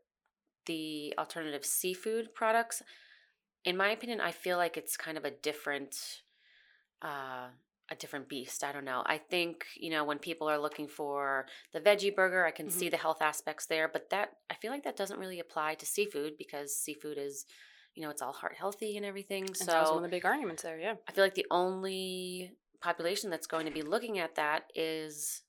the 0.67 1.15
alternative 1.19 1.65
seafood 1.65 2.35
products, 2.35 2.83
in 3.65 3.77
my 3.77 3.91
opinion, 3.91 4.21
I 4.21 4.33
feel 4.33 4.57
like 4.57 4.77
it's 4.77 4.97
kind 4.97 5.17
of 5.19 5.25
a 5.25 5.31
different 5.31 6.23
uh 7.03 7.49
a 7.91 7.95
different 7.97 8.29
beast. 8.29 8.65
I 8.65 8.73
don't 8.73 8.87
know. 8.87 9.03
I 9.05 9.19
think, 9.19 9.67
you 9.77 9.91
know, 9.91 10.05
when 10.05 10.19
people 10.19 10.49
are 10.49 10.59
looking 10.59 10.89
for 10.89 11.47
the 11.73 11.81
veggie 11.81 12.15
burger, 12.15 12.47
I 12.47 12.51
can 12.51 12.71
see 12.71 12.89
the 12.89 12.97
health 12.97 13.21
aspects 13.21 13.67
there, 13.67 13.87
but 13.87 14.09
that 14.11 14.31
I 14.51 14.55
feel 14.55 14.71
like 14.71 14.85
that 14.85 14.97
doesn't 14.97 15.19
really 15.19 15.41
apply 15.41 15.75
to 15.75 15.85
seafood 15.85 16.39
because 16.39 16.75
seafood 16.75 17.19
is, 17.19 17.45
you 17.95 18.03
know, 18.03 18.09
it's 18.09 18.23
all 18.23 18.33
heart 18.33 18.55
healthy 18.57 18.97
and 18.97 19.05
everything. 19.05 19.45
And 19.45 19.69
that 19.69 19.81
was 19.81 19.89
so 19.89 19.95
one 19.97 20.05
of 20.05 20.11
the 20.11 20.17
big 20.17 20.25
arguments 20.25 20.63
there. 20.63 20.79
Yeah. 20.79 20.95
I 21.07 21.13
feel 21.13 21.25
like 21.25 21.35
the 21.35 21.47
only 21.51 22.53
population 22.81 23.29
that's 23.29 23.47
going 23.47 23.67
to 23.67 23.73
be 23.73 23.83
looking 23.83 24.19
at 24.19 24.37
that 24.37 24.71
is 24.75 25.43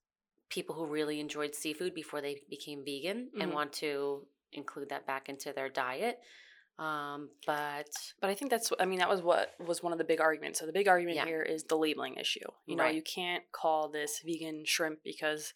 people 0.50 0.76
who 0.76 0.86
really 0.86 1.20
enjoyed 1.20 1.56
seafood 1.56 1.94
before 1.94 2.20
they 2.20 2.42
became 2.50 2.84
vegan 2.84 3.30
and 3.40 3.52
Mhm. 3.52 3.54
want 3.54 3.74
to 3.74 4.28
include 4.52 4.90
that 4.90 5.06
back 5.08 5.30
into 5.30 5.54
their 5.54 5.70
diet. 5.70 6.20
Um, 6.80 7.30
but 7.46 7.88
But 8.20 8.30
I 8.30 8.36
think 8.36 8.50
that's, 8.52 8.72
I 8.80 8.86
mean, 8.86 9.00
that 9.00 9.10
was 9.10 9.22
what 9.22 9.54
was 9.66 9.84
one 9.84 9.92
of 9.92 9.98
the 10.00 10.04
big 10.04 10.20
arguments. 10.20 10.60
So 10.60 10.66
the 10.66 10.72
big 10.74 10.88
argument 10.88 11.18
Yeah. 11.18 11.26
here 11.26 11.44
is 11.44 11.64
the 11.66 11.78
labeling 11.78 12.16
issue. 12.16 12.48
You 12.66 12.76
know, 12.76 12.84
Right. 12.84 12.96
you 12.96 13.02
can't 13.04 13.44
call 13.52 13.90
this 13.90 14.20
vegan 14.26 14.66
shrimp 14.66 15.04
because 15.04 15.54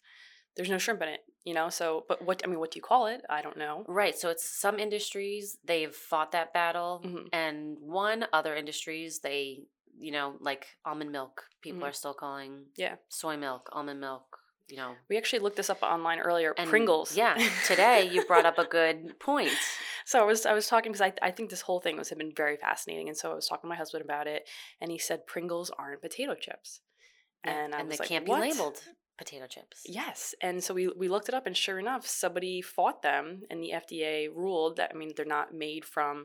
there's 0.54 0.70
no 0.70 0.78
shrimp 0.78 1.02
in 1.02 1.08
it, 1.08 1.24
you 1.44 1.54
know? 1.54 1.68
So, 1.70 2.04
but 2.08 2.22
what, 2.22 2.40
I 2.44 2.46
mean, 2.48 2.58
what 2.60 2.70
do 2.70 2.78
you 2.78 2.82
call 2.82 3.06
it? 3.06 3.22
I 3.28 3.42
don't 3.42 3.56
know. 3.56 3.84
right, 3.88 4.16
so 4.18 4.28
it's 4.28 4.44
some 4.44 4.78
industries 4.78 5.58
they've 5.64 5.94
fought 5.94 6.32
that 6.32 6.52
battle, 6.52 7.00
Mhm. 7.04 7.28
and 7.32 7.78
one 7.80 8.26
other 8.32 8.54
industries 8.56 9.20
they, 9.20 9.66
you 9.98 10.10
know, 10.12 10.36
like 10.40 10.76
almond 10.84 11.10
milk, 11.12 11.48
people 11.60 11.80
Mhm. 11.80 11.88
are 11.88 11.92
still 11.92 12.14
calling 12.14 12.66
Yeah. 12.76 12.96
soy 13.08 13.36
milk, 13.36 13.68
almond 13.72 14.00
milk, 14.00 14.38
you 14.68 14.76
know. 14.76 14.96
We 15.08 15.16
actually 15.16 15.38
looked 15.40 15.56
this 15.56 15.70
up 15.70 15.82
online 15.82 16.18
earlier. 16.20 16.54
And 16.56 16.68
Pringles. 16.70 17.16
Yeah, 17.16 17.34
today 17.66 18.04
you 18.04 18.24
brought 18.24 18.46
up 18.46 18.58
a 18.58 18.64
good 18.64 19.18
point. 19.20 19.52
So 20.08 20.18
I 20.22 20.24
was 20.24 20.46
I 20.46 20.54
was 20.54 20.66
talking 20.68 20.90
because 20.90 21.02
I, 21.02 21.12
I 21.28 21.30
think 21.30 21.50
this 21.50 21.60
whole 21.60 21.80
thing 21.80 21.98
was 21.98 22.08
have 22.08 22.16
been 22.16 22.32
very 22.34 22.56
fascinating, 22.56 23.08
and 23.08 23.16
so 23.16 23.30
I 23.30 23.34
was 23.34 23.46
talking 23.46 23.68
to 23.68 23.68
my 23.68 23.76
husband 23.76 24.02
about 24.02 24.26
it, 24.26 24.48
and 24.80 24.90
he 24.90 24.96
said 24.96 25.26
Pringles 25.26 25.70
aren't 25.78 26.00
potato 26.00 26.34
chips, 26.34 26.80
Yeah, 27.44 27.50
and 27.52 27.74
I 27.74 27.80
and 27.80 27.88
was 27.88 27.98
they 27.98 28.02
like, 28.04 28.08
can't 28.08 28.26
"What?" 28.26 28.42
be 28.42 28.48
labeled 28.50 28.80
potato 29.18 29.46
chips. 29.46 29.82
Yes, 29.84 30.34
and 30.40 30.62
so 30.62 30.72
we 30.72 30.88
we 30.88 31.08
looked 31.08 31.28
it 31.28 31.34
up, 31.34 31.46
and 31.46 31.56
sure 31.56 31.78
enough, 31.78 32.06
somebody 32.06 32.62
fought 32.62 33.02
them, 33.02 33.42
and 33.50 33.62
the 33.62 33.72
FDA 33.74 34.28
ruled 34.34 34.76
that 34.76 34.92
I 34.94 34.96
mean 34.96 35.12
they're 35.16 35.26
not 35.26 35.52
made 35.52 35.84
from 35.84 36.24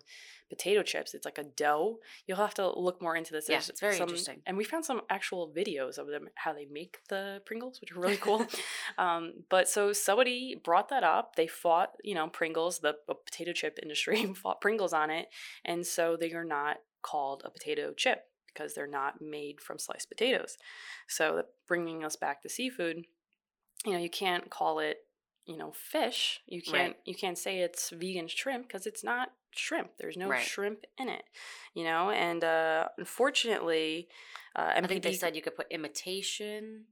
potato 0.50 0.84
chips; 0.84 1.14
it's 1.14 1.26
like 1.26 1.38
a 1.38 1.44
dough. 1.44 1.98
You'll 2.28 2.38
have 2.38 2.54
to 2.56 2.70
look 2.80 3.02
more 3.02 3.16
into 3.16 3.34
this. 3.34 3.50
Yeah, 3.50 3.56
There's 3.56 3.70
it's 3.70 3.82
very 3.82 3.96
some- 3.96 4.04
interesting. 4.04 4.42
and 4.46 4.56
we 4.56 4.64
found 4.64 4.86
some 4.86 5.02
actual 5.10 5.52
videos 5.52 5.98
of 5.98 6.08
them 6.08 6.30
how 6.36 6.54
they 6.54 6.66
make 6.66 7.00
the 7.10 7.42
Pringles, 7.46 7.82
which 7.82 7.92
are 7.92 8.00
really 8.00 8.18
cool. 8.18 8.46
um, 8.98 9.34
but 9.50 9.68
so 9.68 9.92
somebody 9.92 10.56
brought 10.64 10.90
that 10.90 11.04
up. 11.04 11.36
They 11.36 11.48
fought, 11.48 11.92
you 12.04 12.16
know, 12.16 12.28
Pringles, 12.28 12.80
the 12.80 12.96
potato 13.08 13.52
chip 13.54 13.80
industry 13.82 14.26
fought 14.36 14.62
Pringles 14.62 14.94
on 14.94 15.10
it, 15.10 15.28
and 15.66 15.86
so 15.86 16.16
they 16.20 16.32
are 16.34 16.46
not 16.46 16.78
called 17.02 17.42
a 17.44 17.50
potato 17.50 17.94
chip 17.94 18.28
because 18.54 18.74
they're 18.74 18.88
not 18.88 19.22
made 19.22 19.60
from 19.62 19.80
sliced 19.80 20.10
potatoes. 20.10 20.58
So 21.08 21.36
that 21.38 21.48
bringing 21.68 22.04
us 22.04 22.16
back 22.16 22.42
to 22.44 22.50
seafood, 22.50 23.06
you 23.86 23.92
know, 23.94 23.98
you 24.00 24.10
can't 24.10 24.50
call 24.50 24.80
it, 24.80 24.98
you 25.46 25.58
know, 25.58 25.72
fish. 25.74 26.42
You 26.46 26.62
can't 26.62 26.94
Right. 26.96 27.00
you 27.06 27.16
can't 27.16 27.38
say 27.38 27.60
it's 27.60 27.90
vegan 27.90 28.28
shrimp 28.28 28.68
because 28.68 28.86
it's 28.86 29.04
not 29.04 29.34
shrimp. 29.52 29.98
There's 29.98 30.18
no 30.18 30.28
Right. 30.30 30.42
shrimp 30.46 30.86
in 30.98 31.10
it, 31.10 31.24
you 31.74 31.84
know. 31.84 32.10
And 32.12 32.44
uh, 32.44 32.90
unfortunately, 32.98 34.08
uh, 34.56 34.74
I 34.76 34.88
think 34.88 35.04
they 35.04 35.14
said 35.14 35.36
you 35.36 35.42
could 35.42 35.56
put 35.56 35.68
imitation 35.72 36.86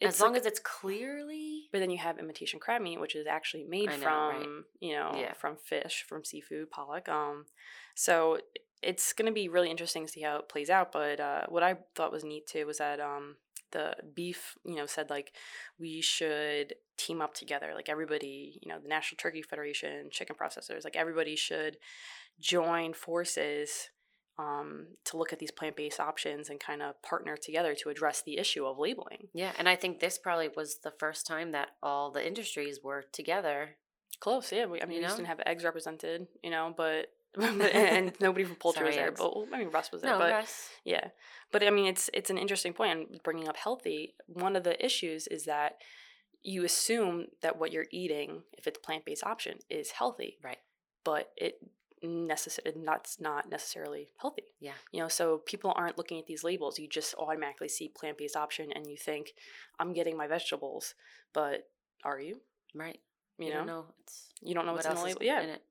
as 0.00 0.20
long 0.20 0.32
like- 0.32 0.40
as 0.42 0.46
it's 0.46 0.60
clearly. 0.60 1.68
But 1.72 1.80
then 1.80 1.90
you 1.90 1.98
have 1.98 2.18
imitation 2.18 2.60
crab 2.60 2.82
meat, 2.82 3.00
which 3.00 3.16
is 3.16 3.26
actually 3.26 3.64
made 3.64 3.86
know, 3.90 3.96
from 3.98 4.36
right. 4.56 4.64
you 4.80 4.92
know 4.94 5.12
Yeah. 5.16 5.32
from 5.32 5.56
fish, 5.56 6.04
from 6.08 6.24
seafood, 6.24 6.70
pollock. 6.70 7.08
Um, 7.08 7.46
so 7.94 8.40
it's 8.82 9.12
going 9.12 9.26
to 9.26 9.32
be 9.32 9.48
really 9.48 9.70
interesting 9.70 10.06
to 10.06 10.12
see 10.12 10.22
how 10.22 10.36
it 10.38 10.48
plays 10.48 10.70
out. 10.70 10.92
But 10.92 11.20
uh, 11.20 11.42
what 11.48 11.62
I 11.62 11.76
thought 11.94 12.12
was 12.12 12.24
neat 12.24 12.46
too 12.46 12.66
was 12.66 12.78
that 12.78 13.00
um, 13.00 13.36
the 13.72 13.94
beef, 14.14 14.56
you 14.64 14.76
know, 14.76 14.86
said 14.86 15.10
like 15.10 15.32
we 15.78 16.00
should 16.00 16.74
team 16.96 17.20
up 17.20 17.34
together. 17.34 17.72
Like 17.74 17.88
everybody, 17.88 18.58
you 18.62 18.68
know, 18.68 18.78
the 18.80 18.88
National 18.88 19.16
Turkey 19.16 19.42
Federation, 19.42 20.08
chicken 20.10 20.36
processors, 20.40 20.84
like 20.84 20.96
everybody 20.96 21.36
should 21.36 21.78
join 22.40 22.92
forces 22.92 23.90
um, 24.38 24.86
to 25.04 25.16
look 25.16 25.32
at 25.32 25.38
these 25.38 25.50
plant 25.50 25.76
based 25.76 25.98
options 25.98 26.48
and 26.48 26.60
kind 26.60 26.80
of 26.80 27.00
partner 27.02 27.36
together 27.36 27.74
to 27.74 27.88
address 27.88 28.22
the 28.22 28.38
issue 28.38 28.64
of 28.64 28.78
labeling. 28.78 29.28
Yeah, 29.34 29.52
and 29.58 29.68
I 29.68 29.76
think 29.76 29.98
this 29.98 30.18
probably 30.18 30.48
was 30.56 30.78
the 30.82 30.92
first 30.92 31.26
time 31.26 31.52
that 31.52 31.70
all 31.82 32.10
the 32.10 32.24
industries 32.24 32.78
were 32.82 33.04
together. 33.12 33.76
Close, 34.20 34.52
yeah. 34.52 34.66
We, 34.66 34.80
I 34.80 34.84
mean, 34.84 34.96
You 34.96 35.02
we 35.02 35.06
just 35.06 35.16
didn't 35.16 35.28
have 35.28 35.40
eggs 35.44 35.64
represented, 35.64 36.28
you 36.42 36.50
know, 36.50 36.72
but. 36.76 37.06
And, 37.36 37.62
and 37.62 38.12
nobody 38.20 38.44
from 38.44 38.56
poultry 38.56 38.86
was 38.86 38.94
there, 38.96 39.12
but 39.12 39.34
well, 39.36 39.46
I 39.52 39.58
mean 39.58 39.70
Russ 39.70 39.92
was 39.92 40.02
there. 40.02 40.12
No, 40.12 40.18
but 40.18 40.30
Russ. 40.30 40.68
Yeah, 40.84 41.08
but 41.52 41.62
I 41.62 41.70
mean, 41.70 41.86
it's 41.86 42.10
it's 42.12 42.30
an 42.30 42.38
interesting 42.38 42.72
point 42.72 42.90
on 42.92 43.06
bringing 43.24 43.48
up 43.48 43.56
healthy. 43.56 44.14
One 44.26 44.56
of 44.56 44.64
the 44.64 44.82
issues 44.84 45.26
is 45.26 45.44
that 45.44 45.78
you 46.42 46.64
assume 46.64 47.26
that 47.42 47.58
what 47.58 47.72
you're 47.72 47.86
eating, 47.90 48.42
if 48.56 48.66
it's 48.66 48.78
plant 48.78 49.04
based 49.04 49.24
option, 49.24 49.58
is 49.68 49.90
healthy, 49.92 50.38
Right. 50.42 50.58
but 51.04 51.30
it 51.36 51.58
necessarily 52.00 52.80
that's 52.84 53.20
not 53.20 53.50
necessarily 53.50 54.08
healthy. 54.20 54.44
Yeah. 54.60 54.74
You 54.92 55.00
know, 55.02 55.08
so 55.08 55.38
people 55.38 55.72
aren't 55.74 55.98
looking 55.98 56.18
at 56.18 56.26
these 56.26 56.44
labels. 56.44 56.78
You 56.78 56.88
just 56.88 57.14
automatically 57.16 57.68
see 57.68 57.88
plant 57.88 58.18
based 58.18 58.36
option, 58.36 58.70
and 58.72 58.86
you 58.86 58.96
think, 58.96 59.32
I'm 59.78 59.92
getting 59.92 60.16
my 60.16 60.26
vegetables, 60.28 60.94
but 61.32 61.68
are 62.04 62.20
you? 62.20 62.40
Right. 62.74 63.00
You, 63.38 63.46
You, 63.46 63.52
know, 63.52 63.58
don't 63.58 63.66
know. 63.66 63.84
It's, 64.02 64.26
you 64.42 64.54
don't 64.54 64.66
know 64.66 64.72
what 64.72 64.84
what's 64.84 64.88
in 64.88 64.94
the 64.94 65.02
label. 65.02 65.22
Yeah, 65.22 65.42
in 65.42 65.48
it. 65.50 65.62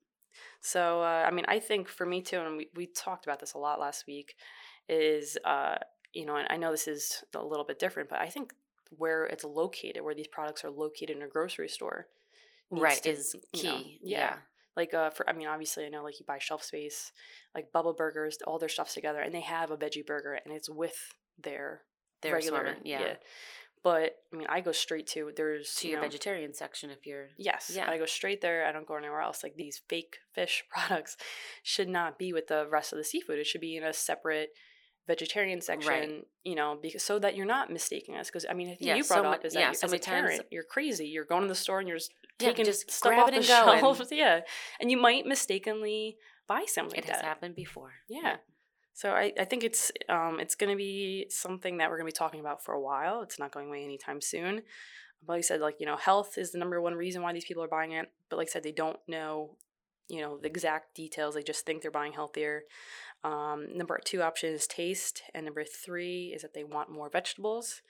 So 0.61 1.01
uh, 1.01 1.25
I 1.27 1.31
mean, 1.31 1.45
I 1.47 1.59
think 1.59 1.87
for 1.87 2.05
me 2.05 2.21
too, 2.21 2.39
and 2.39 2.57
we, 2.57 2.69
we 2.75 2.87
talked 2.87 3.25
about 3.25 3.39
this 3.39 3.53
a 3.53 3.57
lot 3.57 3.79
last 3.79 4.05
week, 4.07 4.35
is 4.89 5.37
uh, 5.45 5.75
you 6.13 6.25
know, 6.25 6.35
and 6.35 6.47
I 6.49 6.57
know 6.57 6.71
this 6.71 6.87
is 6.87 7.23
a 7.35 7.43
little 7.43 7.65
bit 7.65 7.79
different, 7.79 8.09
but 8.09 8.19
I 8.19 8.27
think 8.27 8.53
where 8.91 9.25
it's 9.25 9.43
located, 9.43 10.01
where 10.03 10.15
these 10.15 10.27
products 10.27 10.63
are 10.63 10.69
located 10.71 11.17
in 11.17 11.21
a 11.23 11.27
grocery 11.27 11.67
store, 11.69 12.07
Right 12.69 13.01
to, 13.03 13.09
is 13.09 13.35
you 13.53 13.63
know, 13.63 13.77
key. 13.77 13.99
yeah. 14.03 14.19
yeah. 14.19 14.35
Like 14.75 14.93
uh, 14.93 15.09
for 15.09 15.29
I 15.29 15.33
mean, 15.33 15.47
obviously, 15.47 15.85
I 15.85 15.89
know 15.89 16.03
like 16.03 16.19
you 16.19 16.25
buy 16.25 16.37
shelf 16.39 16.63
space, 16.63 17.11
like 17.55 17.71
Bubba 17.73 17.95
Burgers, 17.97 18.37
all 18.45 18.59
their 18.59 18.69
stuff's 18.69 18.93
together, 18.93 19.19
and 19.19 19.33
they 19.33 19.41
have 19.41 19.71
a 19.71 19.77
veggie 19.77 20.05
burger, 20.05 20.39
and 20.43 20.53
it's 20.53 20.69
with 20.69 20.97
their 21.41 21.81
Their 22.21 22.33
regular, 22.33 22.61
assortment, 22.61 22.85
yeah. 22.85 23.15
But 23.89 24.17
I 24.33 24.35
mean, 24.37 24.47
I 24.49 24.59
go 24.59 24.73
straight 24.73 25.07
to 25.13 25.31
there's 25.37 25.73
To 25.75 25.87
you 25.87 25.91
your 25.93 26.01
know, 26.01 26.07
vegetarian 26.07 26.53
section 26.53 26.89
if 26.89 27.05
you're 27.05 27.27
Yes. 27.37 27.71
Yeah. 27.73 27.89
I 27.89 27.97
go 27.97 28.05
straight 28.05 28.41
there. 28.41 28.65
I 28.67 28.71
don't 28.73 28.85
go 28.87 28.95
anywhere 28.97 29.21
else. 29.21 29.43
Like 29.43 29.55
these 29.55 29.81
fake 29.87 30.17
fish 30.35 30.63
products 30.69 31.15
should 31.63 31.87
not 31.87 32.19
be 32.19 32.33
with 32.33 32.47
the 32.47 32.67
rest 32.69 32.91
of 32.91 32.97
the 32.97 33.05
seafood. 33.05 33.39
It 33.39 33.47
should 33.47 33.61
be 33.61 33.77
in 33.77 33.83
a 33.85 33.93
separate 33.93 34.49
vegetarian 35.07 35.61
section, 35.61 36.23
you 36.43 36.55
know, 36.55 36.77
because 36.81 37.01
so 37.01 37.17
that 37.19 37.33
you're 37.37 37.45
not 37.57 37.71
mistaking 37.71 38.15
us. 38.17 38.27
Because 38.27 38.45
I 38.49 38.53
mean, 38.53 38.67
I 38.67 38.71
think 38.71 38.81
Yeah, 38.89 38.95
you 38.95 39.05
brought 39.05 39.23
mu- 39.23 39.29
up 39.29 39.45
is 39.45 39.53
that 39.53 39.59
yeah, 39.61 39.69
you, 39.69 39.75
so 39.75 39.85
as 39.85 39.91
a 39.91 39.95
many 39.95 39.99
times- 40.01 40.27
parent, 40.31 40.41
you're 40.51 40.63
crazy. 40.63 41.07
You're 41.07 41.23
going 41.23 41.43
to 41.43 41.47
the 41.47 41.55
store 41.55 41.79
and 41.79 41.87
you're 41.87 41.97
just 41.97 42.11
Yeah, 42.41 42.49
taking 42.49 42.65
just 42.65 42.91
stuff 42.91 43.11
grab 43.11 43.19
off 43.23 43.29
the 43.31 43.37
and 43.37 43.47
going. 43.47 44.07
yeah, 44.11 44.41
and 44.81 44.91
you 44.91 44.97
might 44.97 45.25
mistakenly 45.25 46.17
buy 46.45 46.65
something 46.67 46.97
it 46.99 47.05
like 47.05 47.13
has 47.13 47.21
that. 47.21 47.25
happened 47.25 47.55
before. 47.55 47.93
Yeah. 48.09 48.37
So 48.97 49.11
I, 49.11 49.31
I 49.39 49.45
think 49.45 49.63
it's 49.63 49.91
um 50.09 50.39
it's 50.39 50.55
gonna 50.55 50.75
be 50.75 51.27
something 51.29 51.77
that 51.77 51.87
we're 51.87 51.97
gonna 51.97 52.07
be 52.07 52.11
talking 52.11 52.39
about 52.39 52.63
for 52.63 52.73
a 52.73 52.81
while. 52.81 53.21
It's 53.21 53.37
not 53.37 53.51
going 53.51 53.67
away 53.67 53.83
anytime 53.83 54.21
soon. 54.21 54.63
But 55.23 55.33
like 55.33 55.37
I 55.37 55.41
said, 55.41 55.61
like, 55.61 55.75
you 55.79 55.85
know, 55.85 55.97
health 55.97 56.35
is 56.35 56.51
the 56.51 56.57
number 56.57 56.81
one 56.81 56.95
reason 56.95 57.21
why 57.21 57.31
these 57.31 57.45
people 57.45 57.63
are 57.63 57.67
buying 57.67 57.91
it. 57.91 58.11
But 58.27 58.37
like 58.37 58.47
I 58.47 58.51
said, 58.53 58.63
they 58.63 58.71
don't 58.71 58.97
know, 59.07 59.51
you 60.09 60.21
know, 60.21 60.39
the 60.39 60.47
exact 60.47 60.95
details. 60.95 61.35
They 61.35 61.43
just 61.43 61.63
think 61.63 61.83
they're 61.83 61.91
buying 61.91 62.13
healthier. 62.13 62.63
Um, 63.23 63.67
number 63.75 63.99
two 64.03 64.23
option 64.23 64.51
is 64.51 64.65
taste. 64.65 65.21
And 65.35 65.45
number 65.45 65.63
three 65.63 66.33
is 66.35 66.41
that 66.41 66.55
they 66.55 66.63
want 66.63 66.89
more 66.89 67.07
vegetables. 67.07 67.83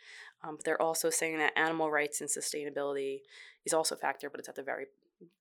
Um, 0.43 0.57
but 0.57 0.65
they're 0.65 0.81
also 0.81 1.09
saying 1.09 1.37
that 1.37 1.57
animal 1.57 1.89
rights 1.89 2.19
and 2.19 2.29
sustainability 2.29 3.21
is 3.65 3.73
also 3.73 3.95
a 3.95 3.97
factor, 3.97 4.29
but 4.29 4.41
it's 4.41 4.49
at 4.49 4.55
the 4.55 4.63
very 4.63 4.87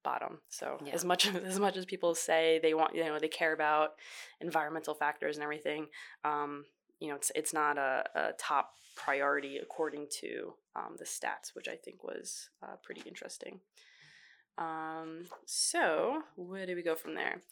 bottom. 0.03 0.41
So 0.49 0.79
Yeah. 0.85 0.95
as 0.95 1.05
much 1.05 1.27
as 1.27 1.35
as 1.55 1.59
much 1.61 1.77
as 1.77 1.85
people 1.85 2.15
say 2.15 2.59
they 2.63 2.75
want, 2.75 2.95
you 2.95 3.05
know, 3.05 3.19
they 3.19 3.29
care 3.29 3.53
about 3.53 3.95
environmental 4.41 4.95
factors 4.95 5.37
and 5.37 5.43
everything, 5.45 5.89
um, 6.25 6.65
you 7.01 7.09
know, 7.09 7.17
it's 7.17 7.31
it's 7.35 7.53
not 7.53 7.79
a, 7.79 8.05
a 8.15 8.33
top 8.39 8.73
priority 8.97 9.59
according 9.59 10.07
to 10.21 10.55
um, 10.75 10.97
the 10.99 11.05
stats, 11.05 11.55
which 11.55 11.69
I 11.69 11.77
think 11.77 12.03
was 12.03 12.49
uh, 12.63 12.77
pretty 12.83 13.03
interesting. 13.07 13.61
Um, 14.59 15.27
so 15.45 16.23
where 16.37 16.67
do 16.67 16.75
we 16.75 16.83
go 16.83 16.95
from 16.95 17.15
there? 17.15 17.43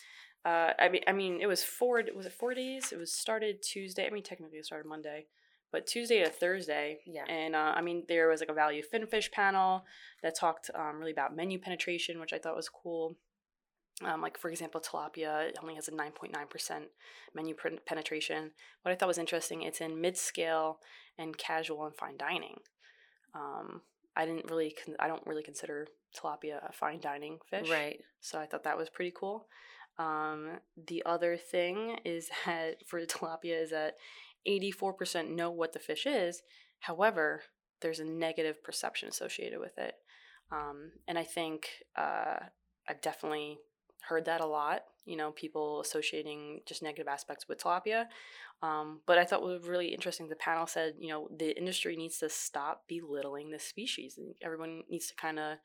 Uh, 0.44 0.72
I 0.78 0.88
mean, 0.88 1.02
I 1.06 1.12
mean, 1.12 1.40
it 1.40 1.46
was 1.46 1.62
four. 1.62 2.02
Was 2.14 2.26
it 2.26 2.32
four 2.32 2.54
days? 2.54 2.92
It 2.92 2.98
was 2.98 3.12
started 3.12 3.62
Tuesday. 3.62 4.06
I 4.06 4.10
mean, 4.10 4.22
technically 4.22 4.58
it 4.58 4.66
started 4.66 4.86
Monday, 4.88 5.26
but 5.74 5.88
Tuesday 5.88 6.22
to 6.22 6.30
Thursday. 6.30 7.00
Yeah. 7.04 7.24
And 7.28 7.56
uh, 7.56 7.72
I 7.74 7.80
mean, 7.82 8.04
there 8.06 8.28
was 8.28 8.38
like 8.38 8.48
a 8.48 8.54
value 8.54 8.80
finfish 8.80 9.28
panel 9.32 9.84
that 10.22 10.38
talked 10.38 10.70
um, 10.72 11.00
really 11.00 11.10
about 11.10 11.34
menu 11.34 11.58
penetration, 11.58 12.20
which 12.20 12.32
I 12.32 12.38
thought 12.38 12.54
was 12.54 12.68
cool. 12.68 13.16
Um, 14.04 14.20
like 14.22 14.38
for 14.38 14.50
example, 14.50 14.80
tilapia 14.80 15.48
it 15.48 15.58
only 15.60 15.74
has 15.74 15.88
a 15.88 15.94
nine 15.94 16.12
point 16.12 16.32
nine 16.32 16.46
percent 16.48 16.84
menu 17.34 17.54
pen- 17.56 17.80
penetration. 17.86 18.52
What 18.82 18.92
I 18.92 18.94
thought 18.94 19.08
was 19.08 19.18
interesting, 19.18 19.62
it's 19.62 19.80
in 19.80 20.00
mid 20.00 20.16
scale 20.16 20.78
and 21.18 21.36
casual 21.36 21.86
and 21.86 21.94
fine 21.96 22.16
dining. 22.16 22.58
Um, 23.34 23.82
I 24.16 24.26
didn't 24.26 24.48
really, 24.48 24.74
con- 24.84 24.96
I 25.00 25.08
don't 25.08 25.26
really 25.26 25.42
consider 25.42 25.88
tilapia 26.16 26.68
a 26.68 26.72
fine 26.72 27.00
dining 27.00 27.38
fish, 27.50 27.68
Right. 27.68 27.98
so 28.20 28.38
I 28.38 28.46
thought 28.46 28.62
that 28.62 28.78
was 28.78 28.88
pretty 28.90 29.12
cool. 29.16 29.46
Um, 29.98 30.58
the 30.76 31.02
other 31.06 31.36
thing 31.36 31.98
is 32.04 32.30
that 32.46 32.86
for 32.86 33.04
tilapia 33.04 33.62
is 33.62 33.70
that 33.70 33.94
84% 34.48 35.30
know 35.30 35.50
what 35.50 35.72
the 35.72 35.78
fish 35.78 36.06
is. 36.06 36.42
However, 36.80 37.42
there's 37.80 38.00
a 38.00 38.04
negative 38.04 38.62
perception 38.62 39.08
associated 39.08 39.60
with 39.60 39.78
it. 39.78 39.94
Um, 40.52 40.92
and 41.08 41.18
I 41.18 41.24
think 41.24 41.68
uh, 41.96 42.36
I've 42.88 43.00
definitely 43.00 43.58
heard 44.08 44.26
that 44.26 44.40
a 44.40 44.46
lot, 44.46 44.82
you 45.06 45.16
know, 45.16 45.30
people 45.32 45.80
associating 45.80 46.60
just 46.66 46.82
negative 46.82 47.08
aspects 47.08 47.48
with 47.48 47.62
tilapia. 47.62 48.06
Um, 48.62 49.00
but 49.06 49.18
I 49.18 49.24
thought 49.24 49.42
what 49.42 49.60
was 49.60 49.68
really 49.68 49.88
interesting, 49.88 50.28
the 50.28 50.36
panel 50.36 50.66
said, 50.66 50.94
you 50.98 51.08
know, 51.08 51.28
the 51.36 51.56
industry 51.56 51.96
needs 51.96 52.18
to 52.18 52.28
stop 52.28 52.82
belittling 52.88 53.50
this 53.50 53.64
species. 53.64 54.16
And 54.18 54.34
everyone 54.42 54.82
needs 54.88 55.06
to 55.08 55.14
kind 55.14 55.38
of 55.38 55.58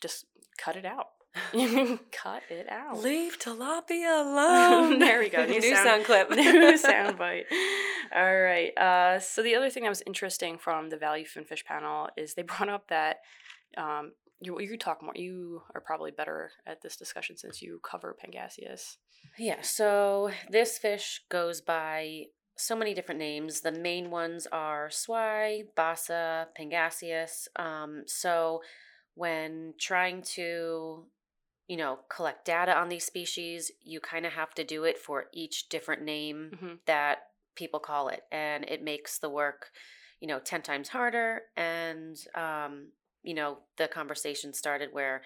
just 0.00 0.26
cut 0.58 0.76
it 0.76 0.84
out. 0.84 1.06
cut 2.12 2.42
it 2.50 2.66
out. 2.70 3.00
Leave 3.00 3.38
tilapia 3.38 4.20
alone. 4.24 4.98
There 4.98 5.18
we 5.18 5.28
go. 5.28 5.44
New 5.44 5.60
New, 5.60 5.74
sound- 5.74 5.86
sound, 5.86 6.04
clip. 6.04 6.30
New 6.30 6.76
sound 6.76 7.18
bite. 7.18 7.46
All 8.14 8.40
right. 8.40 8.76
Uh, 8.76 9.18
so 9.18 9.42
the 9.42 9.54
other 9.54 9.70
thing 9.70 9.84
that 9.84 9.88
was 9.88 10.02
interesting 10.06 10.58
from 10.58 10.90
the 10.90 10.96
value 10.96 11.24
finfish 11.24 11.64
panel 11.64 12.08
is 12.16 12.34
they 12.34 12.42
brought 12.42 12.68
up 12.68 12.88
that 12.88 13.18
um, 13.76 14.12
you 14.40 14.60
you 14.60 14.68
could 14.68 14.80
talk 14.80 15.02
more. 15.02 15.14
You 15.16 15.62
are 15.74 15.80
probably 15.80 16.10
better 16.10 16.50
at 16.66 16.82
this 16.82 16.96
discussion 16.96 17.36
since 17.36 17.62
you 17.62 17.80
cover 17.82 18.14
Pangasius. 18.22 18.96
Yeah, 19.38 19.62
so 19.62 20.30
this 20.50 20.78
fish 20.78 21.22
goes 21.30 21.60
by 21.60 22.24
so 22.56 22.76
many 22.76 22.92
different 22.92 23.18
names. 23.18 23.60
The 23.62 23.72
main 23.72 24.10
ones 24.10 24.46
are 24.52 24.88
swai, 24.88 25.64
basa, 25.76 26.46
pangasius. 26.58 27.48
Um, 27.56 28.02
so 28.06 28.60
when 29.14 29.74
trying 29.78 30.22
to, 30.34 31.04
you 31.72 31.78
know, 31.78 32.00
collect 32.10 32.44
data 32.44 32.76
on 32.76 32.90
these 32.90 33.06
species, 33.06 33.72
you 33.80 33.98
kind 33.98 34.26
of 34.26 34.32
have 34.34 34.52
to 34.52 34.62
do 34.62 34.84
it 34.84 34.98
for 34.98 35.24
each 35.32 35.70
different 35.70 36.02
name 36.02 36.50
Mhm. 36.52 36.78
that 36.84 37.30
people 37.54 37.80
call 37.80 38.08
it, 38.08 38.24
and 38.30 38.68
it 38.68 38.82
makes 38.82 39.18
the 39.18 39.30
work, 39.30 39.70
you 40.20 40.28
know, 40.28 40.38
ten 40.38 40.60
times 40.60 40.90
harder. 40.90 41.46
And 41.56 42.14
um, 42.34 42.92
you 43.22 43.32
know, 43.32 43.60
the 43.78 43.88
conversation 43.88 44.52
started 44.52 44.92
where 44.92 45.22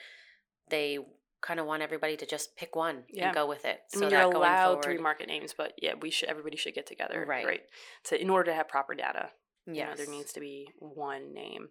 they 0.68 0.98
kind 1.40 1.58
of 1.58 1.66
want 1.66 1.82
everybody 1.82 2.16
to 2.16 2.26
just 2.26 2.54
pick 2.54 2.76
one 2.76 3.06
Yeah. 3.08 3.26
and 3.26 3.34
go 3.34 3.46
with 3.48 3.64
it. 3.64 3.82
I 3.92 3.96
mean, 3.98 4.10
you're 4.10 4.22
going 4.22 4.36
allowed 4.36 4.84
three 4.84 4.98
market 4.98 5.26
names, 5.26 5.52
but 5.52 5.72
yeah, 5.82 5.94
we 5.94 6.10
should. 6.10 6.28
Everybody 6.28 6.56
should 6.56 6.74
get 6.74 6.86
together, 6.86 7.24
Right. 7.26 7.44
Right. 7.44 7.68
So 8.04 8.14
in 8.14 8.30
order 8.30 8.52
to 8.52 8.54
have 8.54 8.68
proper 8.68 8.94
data, 8.94 9.32
you 9.66 9.84
know, 9.84 9.94
there 9.96 10.06
needs 10.06 10.32
to 10.34 10.40
be 10.40 10.70
one 10.78 11.32
name. 11.32 11.70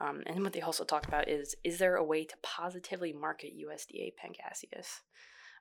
Um, 0.00 0.22
and 0.26 0.42
what 0.42 0.52
they 0.52 0.60
also 0.60 0.84
talked 0.84 1.06
about 1.08 1.28
is 1.28 1.54
is 1.64 1.78
there 1.78 1.96
a 1.96 2.04
way 2.04 2.24
to 2.24 2.36
positively 2.42 3.12
market 3.12 3.52
USDA 3.56 4.12
Pangasius? 4.22 5.00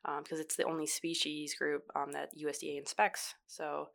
Um, 0.04 0.24
because 0.24 0.40
it's 0.40 0.56
the 0.56 0.66
only 0.66 0.86
species 0.86 1.56
group 1.56 1.90
um, 1.96 2.12
that 2.12 2.36
USDA 2.38 2.78
inspects. 2.78 3.36
So 3.48 3.90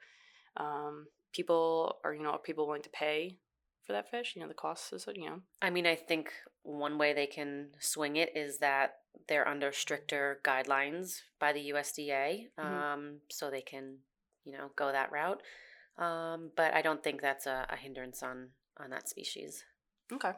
um, 0.56 1.06
people 1.32 1.96
are 2.04 2.14
you 2.14 2.22
know 2.22 2.30
are 2.30 2.38
people 2.38 2.66
willing 2.66 2.82
to 2.82 2.90
pay 2.90 3.36
for 3.86 3.92
that 3.92 4.10
fish? 4.10 4.32
You 4.34 4.42
know 4.42 4.48
the 4.48 4.54
costs 4.54 4.92
is 4.92 5.06
you 5.14 5.26
know 5.28 5.42
I 5.62 5.70
mean, 5.70 5.86
I 5.86 5.94
think 5.94 6.32
one 6.62 6.98
way 6.98 7.12
they 7.12 7.26
can 7.26 7.68
swing 7.78 8.16
it 8.16 8.36
is 8.36 8.58
that 8.58 8.96
they're 9.28 9.48
under 9.48 9.72
stricter 9.72 10.40
guidelines 10.44 11.20
by 11.38 11.52
the 11.52 11.70
USDA, 11.70 12.50
Mhm. 12.58 12.64
um, 12.64 13.20
so 13.30 13.50
they 13.50 13.62
can, 13.62 13.98
you 14.44 14.52
know, 14.52 14.70
go 14.76 14.92
that 14.92 15.10
route. 15.12 15.42
Um, 15.98 16.52
but 16.56 16.72
I 16.74 16.82
don't 16.82 17.02
think 17.02 17.20
that's 17.20 17.46
a, 17.46 17.66
a 17.68 17.76
hindrance 17.76 18.22
on 18.22 18.50
on 18.78 18.90
that 18.90 19.08
species. 19.08 19.64
Okay. 20.12 20.32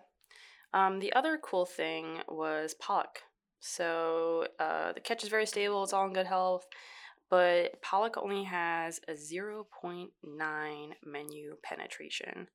Um, 0.74 1.00
the 1.00 1.12
other 1.12 1.38
cool 1.42 1.66
thing 1.66 2.18
was 2.28 2.74
pollock. 2.74 3.20
So 3.60 4.46
uh, 4.58 4.92
the 4.92 5.00
catch 5.00 5.22
is 5.22 5.30
very 5.30 5.46
stable. 5.46 5.82
It's 5.84 5.92
all 5.92 6.06
in 6.06 6.12
good 6.12 6.26
health. 6.26 6.66
but 7.30 7.80
Pollock 7.80 8.16
only 8.18 8.44
has 8.44 9.00
a 9.08 9.12
0.9 9.12 10.08
menu 11.04 11.56
penetration. 11.62 12.48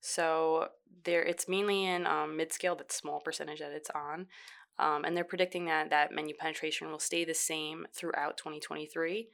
So 0.00 0.68
there, 1.04 1.22
it's 1.22 1.48
mainly 1.48 1.86
in 1.86 2.06
um, 2.06 2.36
mid 2.36 2.52
scale, 2.52 2.76
that 2.76 2.92
small 2.92 3.20
percentage 3.20 3.60
that 3.60 3.72
it's 3.72 3.90
on. 3.94 4.26
Um, 4.78 5.04
and 5.04 5.16
they're 5.16 5.24
predicting 5.24 5.64
that 5.66 5.90
that 5.90 6.12
menu 6.12 6.34
penetration 6.38 6.90
will 6.90 6.98
stay 6.98 7.24
the 7.24 7.34
same 7.34 7.86
throughout 7.94 8.36
2023. 8.36 9.28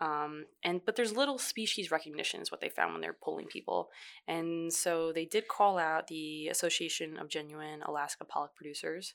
Um, 0.00 0.46
and 0.64 0.80
but 0.84 0.96
there's 0.96 1.16
little 1.16 1.38
species 1.38 1.90
recognition 1.90 2.40
is 2.40 2.50
what 2.50 2.60
they 2.60 2.68
found 2.68 2.92
when 2.92 3.00
they're 3.00 3.12
polling 3.12 3.46
people, 3.46 3.90
and 4.26 4.72
so 4.72 5.12
they 5.12 5.24
did 5.24 5.48
call 5.48 5.78
out 5.78 6.08
the 6.08 6.48
Association 6.48 7.16
of 7.16 7.28
Genuine 7.28 7.82
Alaska 7.82 8.24
Pollock 8.24 8.54
Producers, 8.56 9.14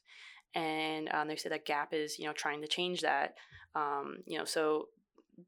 and 0.55 1.09
um, 1.13 1.27
they 1.27 1.35
said 1.35 1.51
that 1.51 1.65
GAP 1.65 1.93
is 1.93 2.17
you 2.19 2.25
know 2.25 2.33
trying 2.33 2.61
to 2.61 2.67
change 2.67 3.01
that. 3.01 3.35
Um, 3.75 4.19
you 4.25 4.37
know, 4.37 4.45
so 4.45 4.87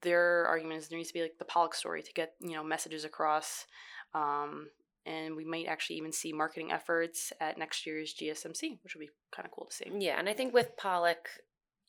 their 0.01 0.45
argument 0.48 0.79
is 0.79 0.88
there 0.88 0.98
needs 0.98 1.09
to 1.09 1.13
be 1.13 1.21
like 1.21 1.38
the 1.39 1.45
Pollock 1.45 1.74
story 1.74 2.03
to 2.03 2.13
get 2.13 2.33
you 2.41 2.53
know 2.53 2.63
messages 2.63 3.05
across. 3.05 3.65
Um, 4.13 4.67
and 5.05 5.36
we 5.36 5.45
might 5.45 5.65
actually 5.65 5.95
even 5.95 6.12
see 6.12 6.33
marketing 6.33 6.71
efforts 6.71 7.33
at 7.39 7.57
next 7.57 7.86
year's 7.86 8.13
GSMC, 8.13 8.79
which 8.83 8.95
would 8.95 9.01
be 9.01 9.09
kind 9.31 9.45
of 9.45 9.51
cool 9.51 9.65
to 9.65 9.74
see. 9.74 9.91
Yeah, 9.98 10.19
and 10.19 10.29
I 10.29 10.33
think 10.33 10.53
with 10.53 10.75
Pollock, 10.77 11.29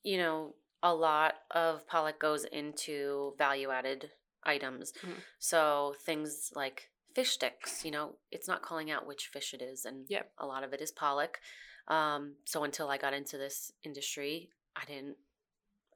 you 0.03 0.17
know, 0.17 0.55
a 0.83 0.95
lot 0.95 1.35
of 1.51 1.87
Pollock 1.87 2.19
goes 2.19 2.45
into 2.45 3.35
value 3.37 3.71
added 3.71 4.11
items. 4.43 4.93
Mhm. 4.93 5.23
So 5.39 5.95
things 6.05 6.53
like 6.55 6.91
fish 7.15 7.31
sticks, 7.33 7.85
you 7.85 7.91
know, 7.91 8.17
it's 8.31 8.49
not 8.49 8.63
calling 8.63 8.91
out 8.91 9.07
which 9.07 9.27
fish 9.29 9.53
it 9.53 9.61
is, 9.61 9.85
and 9.85 10.09
Yep. 10.09 10.33
a 10.39 10.47
lot 10.47 10.65
of 10.65 10.73
it 10.73 10.81
is 10.81 10.91
Pollock. 10.93 11.41
Um, 11.89 12.37
so 12.45 12.65
until 12.65 12.89
I 12.89 12.97
got 12.99 13.13
into 13.13 13.37
this 13.37 13.73
industry, 13.83 14.51
I 14.77 14.85
didn't, 14.85 15.19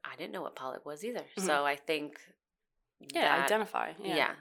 I 0.03 0.15
didn't 0.15 0.33
know 0.33 0.41
what 0.41 0.55
Pollock 0.55 0.85
was 0.85 1.03
either. 1.03 1.25
Mhm. 1.37 1.45
So 1.45 1.65
I 1.65 1.75
think, 1.75 2.19
Yeah, 2.99 3.43
identify. 3.43 3.93
yeah, 3.99 4.35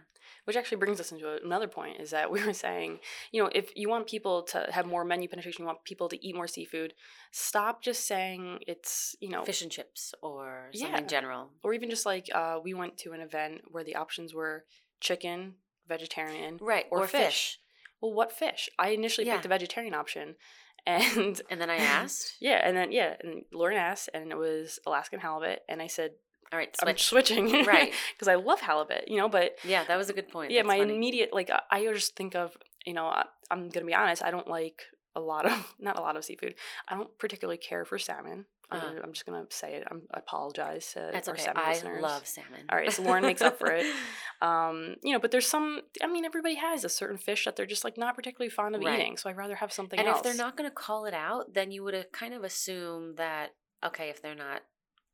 Which 0.45 0.57
actually 0.57 0.77
brings 0.79 1.01
us 1.01 1.11
into 1.11 1.39
another 1.43 1.69
point 1.69 2.01
is 2.01 2.11
that 2.11 2.31
we 2.31 2.45
were 2.45 2.53
saying, 2.53 2.99
you 3.33 3.43
know, 3.43 3.51
if 3.55 3.71
you 3.75 3.89
want 3.89 4.07
people 4.07 4.43
to 4.45 4.67
have 4.71 4.87
more 4.87 5.05
menu 5.05 5.29
penetration, 5.29 5.63
you 5.63 5.67
want 5.67 5.85
people 5.85 6.09
to 6.11 6.27
eat 6.27 6.35
more 6.35 6.47
seafood, 6.47 6.93
stop 7.31 7.83
just 7.83 8.07
saying 8.07 8.59
it's, 8.67 9.17
you 9.21 9.29
know, 9.31 9.45
fish 9.45 9.63
and 9.63 9.71
chips 9.71 10.15
or 10.23 10.69
Yeah. 10.73 10.87
something 10.87 11.07
general. 11.09 11.51
or 11.63 11.73
even 11.73 11.89
just 11.91 12.05
like 12.07 12.29
uh, 12.35 12.59
we 12.63 12.75
went 12.75 12.99
to 12.99 13.13
an 13.13 13.21
event 13.21 13.63
where 13.71 13.85
the 13.85 13.97
options 13.97 14.35
were 14.35 14.65
chicken, 15.01 15.55
vegetarian, 15.89 16.59
Right, 16.61 16.87
or, 16.91 17.01
or 17.01 17.07
fish. 17.07 17.23
fish. 17.25 17.61
Well, 18.01 18.13
what 18.13 18.31
fish? 18.33 18.69
I 18.79 18.91
initially 18.91 19.27
Yeah. 19.27 19.35
picked 19.35 19.45
the 19.45 19.49
vegetarian 19.49 19.95
option, 19.95 20.37
and 20.87 21.41
And 21.49 21.59
then 21.61 21.71
I 21.71 21.77
asked, 21.77 22.37
yeah, 22.41 22.61
and 22.63 22.77
then 22.77 22.93
yeah, 22.93 23.17
and 23.21 23.45
Lauren 23.53 23.79
asked, 23.79 24.11
and 24.13 24.31
it 24.31 24.37
was 24.37 24.79
Alaskan 24.87 25.21
halibut, 25.21 25.61
and 25.69 25.81
I 25.81 25.87
said 25.87 26.13
all 26.55 26.59
right, 26.61 26.77
I'm 26.87 26.97
switching, 26.97 27.65
Right. 27.67 27.93
Because 28.15 28.29
I 28.29 28.37
love 28.37 28.61
halibut, 28.61 29.09
you 29.09 29.17
know, 29.19 29.29
but 29.29 29.57
Yeah, 29.65 29.85
that 29.85 29.97
was 29.97 30.09
a 30.11 30.13
good 30.13 30.29
point. 30.29 30.51
yeah, 30.53 30.61
That's 30.63 30.69
my 30.69 30.79
funny. 30.79 30.95
immediate 30.95 31.33
like 31.33 31.51
I- 31.51 31.63
I 31.71 31.85
just 31.93 32.17
think 32.17 32.35
of 32.35 32.57
you 32.87 32.95
know 32.95 33.07
I, 33.07 33.25
I'm 33.51 33.69
gonna 33.69 33.87
be 33.87 33.95
honest, 33.95 34.23
I 34.23 34.31
don't 34.31 34.49
like 34.49 34.83
a 35.17 35.21
lot 35.21 35.47
of 35.47 35.75
not 35.79 35.99
a 35.99 36.01
lot 36.01 36.17
of 36.17 36.25
seafood. 36.25 36.55
I 36.89 36.95
don't 36.95 37.17
particularly 37.19 37.59
care 37.59 37.85
for 37.85 37.99
salmon. 37.99 38.47
I'm, 38.71 38.81
Uh-huh. 38.81 39.01
I'm 39.05 39.13
just 39.13 39.27
gonna 39.27 39.45
say 39.51 39.75
it. 39.75 39.85
I'm, 39.91 40.03
I 40.13 40.19
apologize 40.21 40.93
to 40.95 41.11
That's 41.13 41.29
our 41.29 41.35
okay. 41.35 41.45
salmon 41.45 41.63
I 41.65 41.73
listeners. 41.73 42.03
love 42.03 42.27
salmon. 42.27 42.61
All 42.71 42.79
right, 42.79 42.91
so 42.93 43.03
Lauren 43.03 43.23
makes 43.23 43.43
up 43.43 43.59
for 43.59 43.71
it. 43.71 43.87
Um, 44.43 44.97
you 45.03 45.13
know, 45.13 45.19
but 45.21 45.31
there's 45.31 45.47
some. 45.47 45.81
I 46.03 46.07
mean, 46.07 46.25
everybody 46.25 46.57
has 46.57 46.85
a 46.85 46.89
certain 46.89 47.17
fish 47.17 47.45
that 47.47 47.57
they're 47.57 47.65
just 47.67 47.85
like 47.85 47.97
not 47.97 48.15
particularly 48.15 48.51
fond 48.51 48.75
of 48.75 48.83
Right. 48.83 48.99
eating. 49.01 49.17
So 49.17 49.31
I'd 49.31 49.37
rather 49.39 49.55
have 49.55 49.73
something 49.73 49.99
and 49.99 50.07
else. 50.09 50.19
if 50.19 50.23
they're 50.25 50.35
not 50.35 50.57
going 50.57 50.69
to 50.69 50.75
call 50.75 51.07
it 51.07 51.15
out, 51.15 51.55
then 51.55 51.71
you 51.71 51.83
would 51.85 52.07
kind 52.13 52.35
of 52.35 52.45
assume 52.45 53.15
that 53.17 53.55
okay, 53.87 54.09
if 54.11 54.21
they're 54.21 54.35
not 54.35 54.63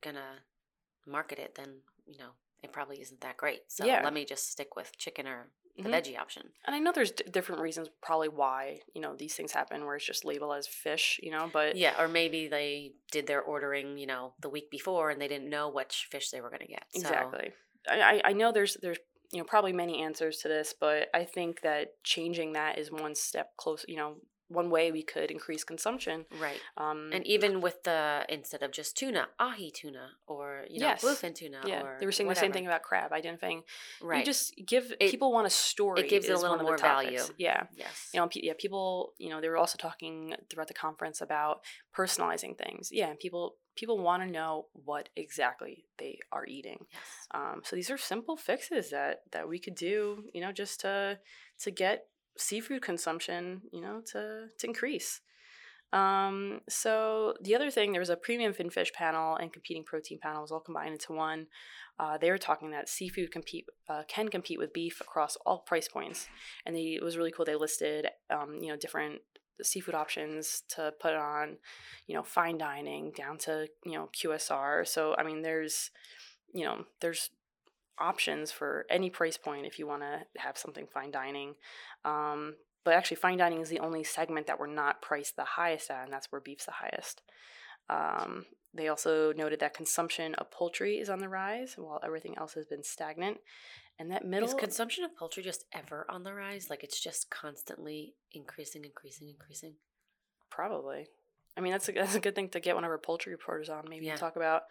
going 0.02 0.16
to 0.16 0.22
market 1.06 1.38
it, 1.38 1.54
then 1.54 1.82
you 2.06 2.18
know 2.18 2.30
it 2.62 2.72
probably 2.72 3.00
isn't 3.00 3.20
that 3.22 3.36
great. 3.38 3.62
So 3.68 3.84
Yeah. 3.86 4.02
let 4.04 4.12
me 4.12 4.24
just 4.26 4.50
stick 4.50 4.76
with 4.76 4.96
chicken 4.98 5.26
or 5.26 5.50
the 5.76 5.84
Mhm. 5.88 5.92
veggie 5.94 6.18
option. 6.18 6.52
and 6.66 6.76
I 6.76 6.78
know 6.78 6.92
there's 6.92 7.12
d- 7.12 7.24
different 7.30 7.62
reasons 7.62 7.88
probably 8.02 8.28
why 8.28 8.80
you 8.94 9.00
know 9.00 9.16
these 9.16 9.34
things 9.34 9.52
happen 9.52 9.86
where 9.86 9.96
it's 9.96 10.04
just 10.04 10.24
labeled 10.26 10.54
as 10.56 10.66
fish. 10.66 11.18
You 11.22 11.30
know, 11.30 11.48
but 11.52 11.74
Yeah, 11.76 11.98
or 12.00 12.06
maybe 12.08 12.48
they 12.48 12.92
did 13.10 13.26
their 13.26 13.40
ordering, 13.40 13.96
you 13.96 14.06
know, 14.06 14.34
the 14.40 14.50
week 14.50 14.70
before, 14.70 15.10
and 15.10 15.20
they 15.20 15.28
didn't 15.28 15.48
know 15.48 15.68
which 15.70 16.08
fish 16.10 16.30
they 16.30 16.40
were 16.42 16.50
going 16.50 16.60
to 16.60 16.66
get. 16.66 16.84
So, 16.92 16.98
Exactly. 17.00 17.52
I, 17.88 18.00
I- 18.00 18.20
I 18.24 18.32
know 18.34 18.52
there's 18.52 18.74
there's 18.74 18.98
you 19.32 19.38
know 19.38 19.44
probably 19.44 19.72
many 19.72 20.02
answers 20.02 20.38
to 20.38 20.48
this, 20.48 20.74
but 20.78 21.08
I 21.14 21.24
think 21.24 21.62
that 21.62 22.02
changing 22.04 22.52
that 22.54 22.78
is 22.78 22.90
one 22.90 23.14
step 23.14 23.56
close. 23.56 23.84
You 23.88 23.96
know, 23.96 24.16
one 24.50 24.68
way 24.68 24.90
we 24.90 25.02
could 25.02 25.30
increase 25.30 25.62
consumption. 25.64 26.26
right. 26.40 26.60
Um, 26.76 27.10
And 27.14 27.24
even 27.26 27.60
with 27.60 27.82
the 27.84 28.26
instead 28.28 28.62
of 28.62 28.70
just 28.72 28.96
tuna, 28.96 29.28
ahi 29.38 29.70
tuna, 29.70 30.06
or 30.26 30.66
you 30.68 30.80
know, 30.80 30.88
Yes. 30.88 31.02
bluefin 31.04 31.34
tuna, 31.34 31.60
yeah, 31.64 31.82
or 31.84 31.96
they 32.00 32.06
were 32.06 32.12
saying 32.12 32.28
the 32.28 32.34
same 32.44 32.52
thing 32.52 32.66
about 32.66 32.82
crab 32.82 33.12
identifying. 33.12 33.62
Right. 34.02 34.18
You 34.18 34.24
just 34.24 34.54
give 34.66 34.86
It- 35.00 35.10
people 35.10 35.30
want 35.32 35.46
a 35.46 35.50
story. 35.50 36.00
It 36.00 36.08
gives 36.10 36.28
it 36.28 36.32
a 36.34 36.38
little 36.38 36.58
more 36.58 36.76
value. 36.76 37.22
Yeah. 37.38 37.66
yes. 37.84 38.10
You 38.12 38.20
know, 38.20 38.28
yeah, 38.34 38.54
people. 38.58 39.14
You 39.18 39.30
know, 39.30 39.40
they 39.40 39.48
were 39.48 39.56
also 39.64 39.78
talking 39.78 40.34
throughout 40.48 40.68
the 40.68 40.74
conference 40.86 41.20
about 41.20 41.62
personalizing 41.96 42.56
things. 42.58 42.90
Yeah, 42.92 43.08
and 43.10 43.18
people 43.18 43.56
people 43.76 43.98
want 43.98 44.22
to 44.22 44.28
know 44.28 44.66
what 44.72 45.08
exactly 45.16 45.86
they 45.98 46.18
are 46.32 46.44
eating. 46.46 46.86
yes. 46.92 47.02
Um, 47.30 47.62
so 47.64 47.76
these 47.76 47.90
are 47.90 47.96
simple 47.98 48.36
fixes 48.36 48.90
that 48.90 49.22
that 49.32 49.48
we 49.48 49.58
could 49.58 49.74
do, 49.76 50.24
you 50.34 50.40
know, 50.40 50.52
just 50.52 50.80
to 50.80 51.18
to 51.60 51.70
get 51.70 52.06
seafood 52.36 52.82
consumption, 52.82 53.62
you 53.72 53.80
know, 53.80 54.02
to 54.12 54.48
to 54.58 54.66
increase. 54.66 55.20
Um, 55.92 56.60
so 56.68 57.34
the 57.40 57.54
other 57.54 57.70
thing, 57.70 57.92
there 57.92 58.00
was 58.00 58.10
a 58.10 58.16
premium 58.16 58.52
finfish 58.52 58.92
panel 58.92 59.36
and 59.36 59.52
competing 59.52 59.82
protein 59.82 60.18
panel 60.20 60.42
was 60.42 60.52
all 60.52 60.60
combined 60.60 60.92
into 60.92 61.12
one. 61.12 61.46
Uh, 61.98 62.16
they 62.16 62.30
were 62.30 62.38
talking 62.38 62.70
that 62.70 62.88
seafood 62.88 63.30
compete 63.30 63.66
uh, 63.88 64.02
can 64.08 64.28
compete 64.28 64.58
with 64.58 64.72
beef 64.72 65.00
across 65.00 65.36
all 65.44 65.58
price 65.58 65.88
points, 65.88 66.28
and 66.64 66.74
they, 66.74 66.94
it 66.94 67.02
was 67.02 67.16
really 67.16 67.32
cool. 67.32 67.44
They 67.44 67.56
listed, 67.56 68.06
um, 68.30 68.58
you 68.62 68.68
know, 68.68 68.76
different 68.76 69.20
seafood 69.62 69.94
options 69.94 70.62
to 70.68 70.94
put 70.98 71.14
on, 71.14 71.58
you 72.06 72.14
know, 72.14 72.22
fine 72.22 72.56
dining 72.56 73.10
down 73.10 73.36
to 73.38 73.68
you 73.84 73.92
know 73.92 74.08
QSR. 74.16 74.86
So 74.86 75.14
I 75.18 75.24
mean, 75.24 75.42
there's, 75.42 75.90
you 76.54 76.64
know, 76.64 76.84
there's 77.00 77.30
options 78.00 78.50
for 78.50 78.86
any 78.90 79.10
price 79.10 79.36
point 79.36 79.66
if 79.66 79.78
you 79.78 79.86
want 79.86 80.02
to 80.02 80.40
have 80.40 80.56
something 80.58 80.86
fine 80.86 81.10
dining. 81.10 81.54
Um, 82.04 82.56
but 82.84 82.94
actually, 82.94 83.18
fine 83.18 83.38
dining 83.38 83.60
is 83.60 83.68
the 83.68 83.80
only 83.80 84.04
segment 84.04 84.46
that 84.46 84.58
we're 84.58 84.66
not 84.66 85.02
priced 85.02 85.36
the 85.36 85.44
highest 85.44 85.90
at, 85.90 86.04
and 86.04 86.12
that's 86.12 86.32
where 86.32 86.40
beef's 86.40 86.66
the 86.66 86.72
highest. 86.72 87.22
Um, 87.88 88.46
they 88.72 88.88
also 88.88 89.32
noted 89.32 89.60
that 89.60 89.74
consumption 89.74 90.34
of 90.36 90.50
poultry 90.50 90.98
is 90.98 91.10
on 91.10 91.18
the 91.18 91.28
rise, 91.28 91.74
while 91.76 92.00
everything 92.04 92.38
else 92.38 92.54
has 92.54 92.64
been 92.64 92.84
stagnant. 92.84 93.38
And 93.98 94.10
that 94.10 94.24
middle 94.24 94.48
Is 94.48 94.54
consumption 94.54 95.04
of 95.04 95.14
poultry 95.14 95.42
just 95.42 95.66
ever 95.74 96.06
on 96.08 96.22
the 96.22 96.32
rise? 96.32 96.70
Like 96.70 96.82
it's 96.82 96.98
just 97.00 97.28
constantly 97.28 98.14
increasing, 98.32 98.84
increasing, 98.84 99.28
increasing. 99.28 99.74
Probably. 100.48 101.08
I 101.56 101.60
mean, 101.60 101.72
that's 101.72 101.88
a, 101.88 101.92
that's 101.92 102.14
a 102.14 102.20
good 102.20 102.34
thing 102.34 102.48
to 102.50 102.60
get 102.60 102.76
one 102.76 102.84
of 102.84 102.90
our 102.90 102.98
poultry 102.98 103.32
reporters 103.32 103.68
on. 103.68 103.84
Maybe 103.90 104.06
Yeah. 104.06 104.16
talk 104.16 104.36
about. 104.36 104.62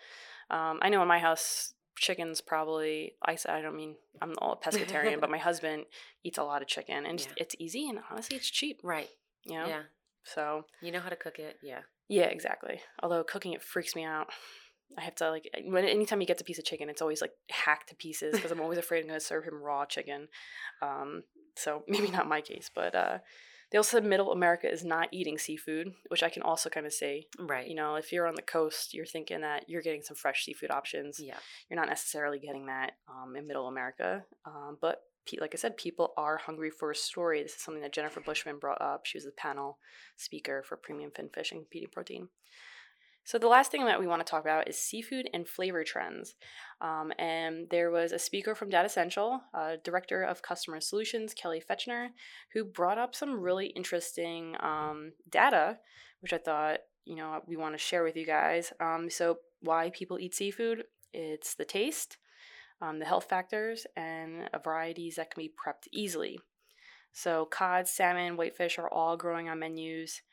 Um, 0.50 0.80
I 0.82 0.90
know 0.90 1.02
in 1.04 1.08
my 1.08 1.20
house, 1.20 1.74
chickens 2.00 2.42
probably. 2.42 3.14
I 3.24 3.36
said 3.36 3.52
I 3.56 3.62
don't 3.62 3.76
mean 3.76 3.96
I'm 4.22 4.34
all 4.40 4.60
pescatarian, 4.64 5.20
but 5.22 5.30
my 5.36 5.38
husband 5.38 5.86
eats 6.24 6.38
a 6.38 6.44
lot 6.44 6.62
of 6.62 6.68
chicken, 6.68 7.06
and 7.06 7.20
Yeah. 7.20 7.28
it's 7.38 7.56
easy 7.60 7.88
and 7.90 8.00
honestly, 8.10 8.38
it's 8.38 8.50
cheap. 8.50 8.80
Right. 8.84 9.10
You 9.46 9.56
know. 9.60 9.68
Yeah. 9.68 9.82
So 10.24 10.66
You 10.82 10.92
know 10.92 11.00
how 11.00 11.10
to 11.10 11.16
cook 11.16 11.40
it. 11.40 11.58
Yeah. 11.64 11.80
yeah, 12.08 12.26
exactly. 12.26 12.82
Although 13.02 13.24
cooking 13.24 13.54
it 13.54 13.62
freaks 13.64 13.96
me 13.96 14.04
out. 14.04 14.28
I 14.98 15.02
have 15.02 15.16
to 15.16 15.30
like 15.30 15.48
when 15.66 15.86
anytime 15.86 16.20
he 16.20 16.26
gets 16.26 16.42
a 16.42 16.44
piece 16.46 16.58
of 16.58 16.66
chicken, 16.66 16.90
it's 16.90 17.02
always 17.02 17.22
like 17.22 17.32
hacked 17.52 17.90
to 17.90 17.96
pieces 17.96 18.34
because 18.36 18.52
I'm 18.52 18.60
always 18.60 18.78
afraid 18.84 19.02
I'm 19.02 19.08
going 19.08 19.20
to 19.20 19.26
serve 19.26 19.44
him 19.46 19.62
raw 19.62 19.86
chicken. 19.86 20.28
Um, 20.82 21.24
so 21.56 21.84
maybe 21.88 22.10
not 22.10 22.28
my 22.28 22.42
case, 22.42 22.70
but 22.74 22.96
uh, 22.96 23.18
they 23.72 23.78
also 23.78 23.98
said 23.98 24.06
Middle 24.06 24.32
America 24.32 24.72
is 24.72 24.84
not 24.84 25.10
eating 25.12 25.38
seafood, 25.38 25.94
which 26.08 26.24
I 26.24 26.30
can 26.30 26.42
also 26.42 26.70
kind 26.70 26.86
of 26.86 26.94
see. 26.94 27.28
Right. 27.38 27.68
You 27.68 27.76
know, 27.76 27.96
if 27.96 28.12
you're 28.12 28.28
on 28.28 28.36
the 28.36 28.42
coast, 28.42 28.94
you're 28.94 29.06
thinking 29.06 29.42
that 29.42 29.66
you're 29.68 29.82
getting 29.82 30.02
some 30.02 30.16
fresh 30.16 30.46
seafood 30.46 30.72
options. 30.72 31.20
yeah. 31.20 31.38
You're 31.70 31.80
not 31.80 31.90
necessarily 31.90 32.40
getting 32.40 32.66
that 32.66 32.94
um, 33.08 33.36
in 33.36 33.48
Middle 33.48 33.68
America, 33.68 34.24
um, 34.46 34.78
but 34.82 35.02
pe- 35.28 35.40
like 35.40 35.54
I 35.54 35.58
said, 35.58 35.78
people 35.78 36.14
are 36.18 36.38
hungry 36.38 36.72
for 36.72 36.92
a 36.92 36.96
story. 36.96 37.44
This 37.44 37.54
is 37.54 37.62
something 37.62 37.84
that 37.84 37.94
Jennifer 37.94 38.22
Bushman 38.22 38.60
brought 38.60 38.82
up. 38.82 39.06
She 39.06 39.18
was 39.18 39.26
the 39.26 39.32
panel 39.32 39.78
speaker 40.16 40.64
for 40.68 40.78
Premium 40.78 41.12
Fin 41.16 41.30
Fish 41.30 41.52
and 41.52 41.62
Competing 41.62 41.90
Protein. 41.92 42.30
So 43.30 43.38
the 43.38 43.48
last 43.48 43.70
thing 43.70 43.86
that 43.86 44.00
we 44.00 44.08
want 44.08 44.26
to 44.26 44.30
talk 44.32 44.42
about 44.42 44.68
is 44.68 44.76
seafood 44.76 45.30
and 45.36 45.48
flavor 45.48 45.84
trends. 45.84 46.34
Um, 46.82 47.14
and 47.20 47.68
there 47.70 47.92
was 47.92 48.12
a 48.12 48.18
speaker 48.18 48.56
from 48.56 48.72
Datassential, 48.72 49.42
uh, 49.54 49.76
Director 49.84 50.24
of 50.24 50.42
Customer 50.42 50.82
Solutions, 50.82 51.36
Kelly 51.36 51.62
Fetchner, 51.62 52.08
who 52.54 52.64
brought 52.64 52.98
up 52.98 53.14
some 53.14 53.40
really 53.40 53.68
interesting 53.68 54.56
um, 54.62 55.12
data, 55.30 55.78
which 56.22 56.34
I 56.34 56.40
thought 56.40 56.80
you 57.06 57.16
know 57.16 57.44
we 57.46 57.56
want 57.56 57.76
to 57.76 57.78
share 57.78 58.04
with 58.04 58.16
you 58.16 58.26
guys. 58.26 58.74
Um, 58.80 59.12
so 59.12 59.38
why 59.62 59.92
people 59.92 60.18
eat 60.18 60.34
seafood? 60.34 60.86
It's 61.14 61.54
the 61.54 61.66
taste, 61.66 62.18
um, 62.82 62.98
the 62.98 63.06
health 63.06 63.26
factors, 63.30 63.86
and 63.96 64.50
varieties 64.64 65.18
that 65.18 65.30
can 65.30 65.44
be 65.44 65.54
prepped 65.54 65.88
easily. 65.92 66.40
So 67.12 67.46
cod, 67.46 67.88
salmon, 67.88 68.38
whitefish 68.38 68.80
are 68.80 68.92
all 68.92 69.18
growing 69.18 69.50
on 69.50 69.60
menus. 69.60 70.24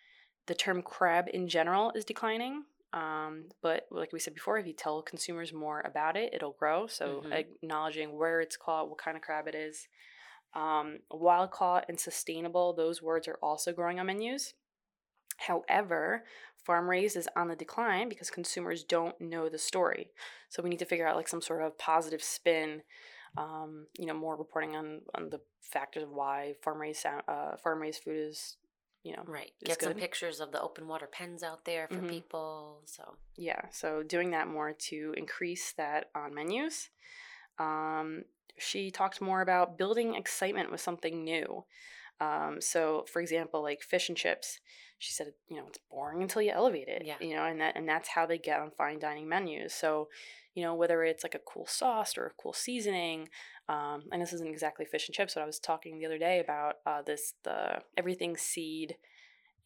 The 0.46 0.54
term 0.54 0.80
crab 0.80 1.26
in 1.34 1.46
general 1.46 1.92
is 1.94 2.06
declining, 2.06 2.62
Um, 2.92 3.50
but 3.62 3.86
like 3.90 4.12
we 4.12 4.20
said 4.20 4.34
before, 4.34 4.58
if 4.58 4.66
you 4.66 4.72
tell 4.72 5.02
consumers 5.02 5.52
more 5.52 5.80
about 5.84 6.16
it, 6.16 6.32
it'll 6.32 6.52
grow. 6.52 6.86
So 6.86 7.22
Mhm. 7.22 7.32
acknowledging 7.32 8.16
where 8.16 8.40
it's 8.40 8.56
caught, 8.56 8.88
what 8.88 8.98
kind 8.98 9.16
of 9.16 9.22
crab 9.22 9.48
it 9.48 9.54
is. 9.54 9.88
Um, 10.54 11.00
wild 11.10 11.50
caught 11.50 11.84
and 11.88 12.00
sustainable, 12.00 12.72
those 12.72 13.02
words 13.02 13.28
are 13.28 13.38
also 13.42 13.72
growing 13.72 14.00
on 14.00 14.06
menus. 14.06 14.54
However, 15.38 16.24
farm 16.64 16.88
raised 16.88 17.16
is 17.16 17.28
on 17.36 17.48
the 17.48 17.56
decline 17.56 18.08
because 18.08 18.30
consumers 18.30 18.84
don't 18.84 19.20
know 19.20 19.48
the 19.48 19.58
story. 19.58 20.12
So 20.48 20.62
we 20.62 20.70
need 20.70 20.78
to 20.78 20.86
figure 20.86 21.06
out 21.06 21.16
like 21.16 21.28
some 21.28 21.42
sort 21.42 21.62
of 21.62 21.76
positive 21.76 22.22
spin. 22.22 22.82
Um, 23.36 23.86
you 23.98 24.06
know, 24.06 24.14
more 24.14 24.34
reporting 24.34 24.76
on 24.76 25.02
on 25.14 25.28
the 25.28 25.40
factors 25.60 26.04
of 26.04 26.10
why 26.10 26.54
farm 26.62 26.80
raised 26.80 27.00
sound, 27.00 27.22
uh, 27.28 27.56
farm 27.58 27.82
raised 27.82 28.02
food 28.02 28.16
is, 28.30 28.56
you 29.06 29.14
know, 29.14 29.22
Right. 29.24 29.52
Get 29.62 29.80
some 29.80 29.94
pictures 29.94 30.40
of 30.40 30.50
the 30.50 30.60
open 30.60 30.88
water 30.88 31.06
pens 31.06 31.44
out 31.44 31.64
there 31.64 31.86
for 31.86 31.94
Mhm. 31.94 32.08
people. 32.08 32.82
So 32.86 33.16
Yeah, 33.36 33.68
so 33.70 34.02
doing 34.02 34.30
that 34.30 34.48
more 34.48 34.72
to 34.72 35.14
increase 35.16 35.72
that 35.72 36.10
on 36.14 36.34
menus. 36.34 36.90
Um, 37.58 38.24
she 38.58 38.90
talked 38.90 39.20
more 39.20 39.42
about 39.42 39.76
building 39.78 40.14
excitement 40.14 40.70
with 40.70 40.80
something 40.80 41.22
new. 41.22 41.64
Um, 42.20 42.60
so, 42.60 43.04
for 43.12 43.20
example, 43.20 43.62
like 43.62 43.82
fish 43.82 44.08
and 44.08 44.16
chips, 44.16 44.60
she 44.98 45.12
said, 45.12 45.28
you 45.48 45.56
know, 45.56 45.64
it's 45.66 45.78
boring 45.90 46.22
until 46.22 46.42
you 46.42 46.50
elevate 46.50 46.88
it. 46.88 47.02
Yeah. 47.04 47.16
You 47.20 47.36
know, 47.36 47.44
and 47.44 47.60
that 47.60 47.76
and 47.76 47.88
that's 47.88 48.08
how 48.08 48.26
they 48.26 48.38
get 48.38 48.60
on 48.60 48.70
fine 48.76 48.98
dining 48.98 49.28
menus. 49.28 49.74
So, 49.74 50.08
you 50.54 50.62
know, 50.62 50.74
whether 50.74 51.04
it's 51.04 51.22
like 51.22 51.34
a 51.34 51.40
cool 51.40 51.66
sauce 51.66 52.16
or 52.16 52.26
a 52.26 52.42
cool 52.42 52.54
seasoning, 52.54 53.28
um, 53.68 54.04
and 54.10 54.22
this 54.22 54.32
isn't 54.32 54.48
exactly 54.48 54.86
fish 54.86 55.08
and 55.08 55.14
chips, 55.14 55.34
but 55.34 55.42
I 55.42 55.46
was 55.46 55.58
talking 55.58 55.98
the 55.98 56.06
other 56.06 56.18
day 56.18 56.40
about 56.40 56.76
uh, 56.86 57.02
this 57.02 57.34
the 57.44 57.80
everything 57.96 58.36
seed 58.36 58.96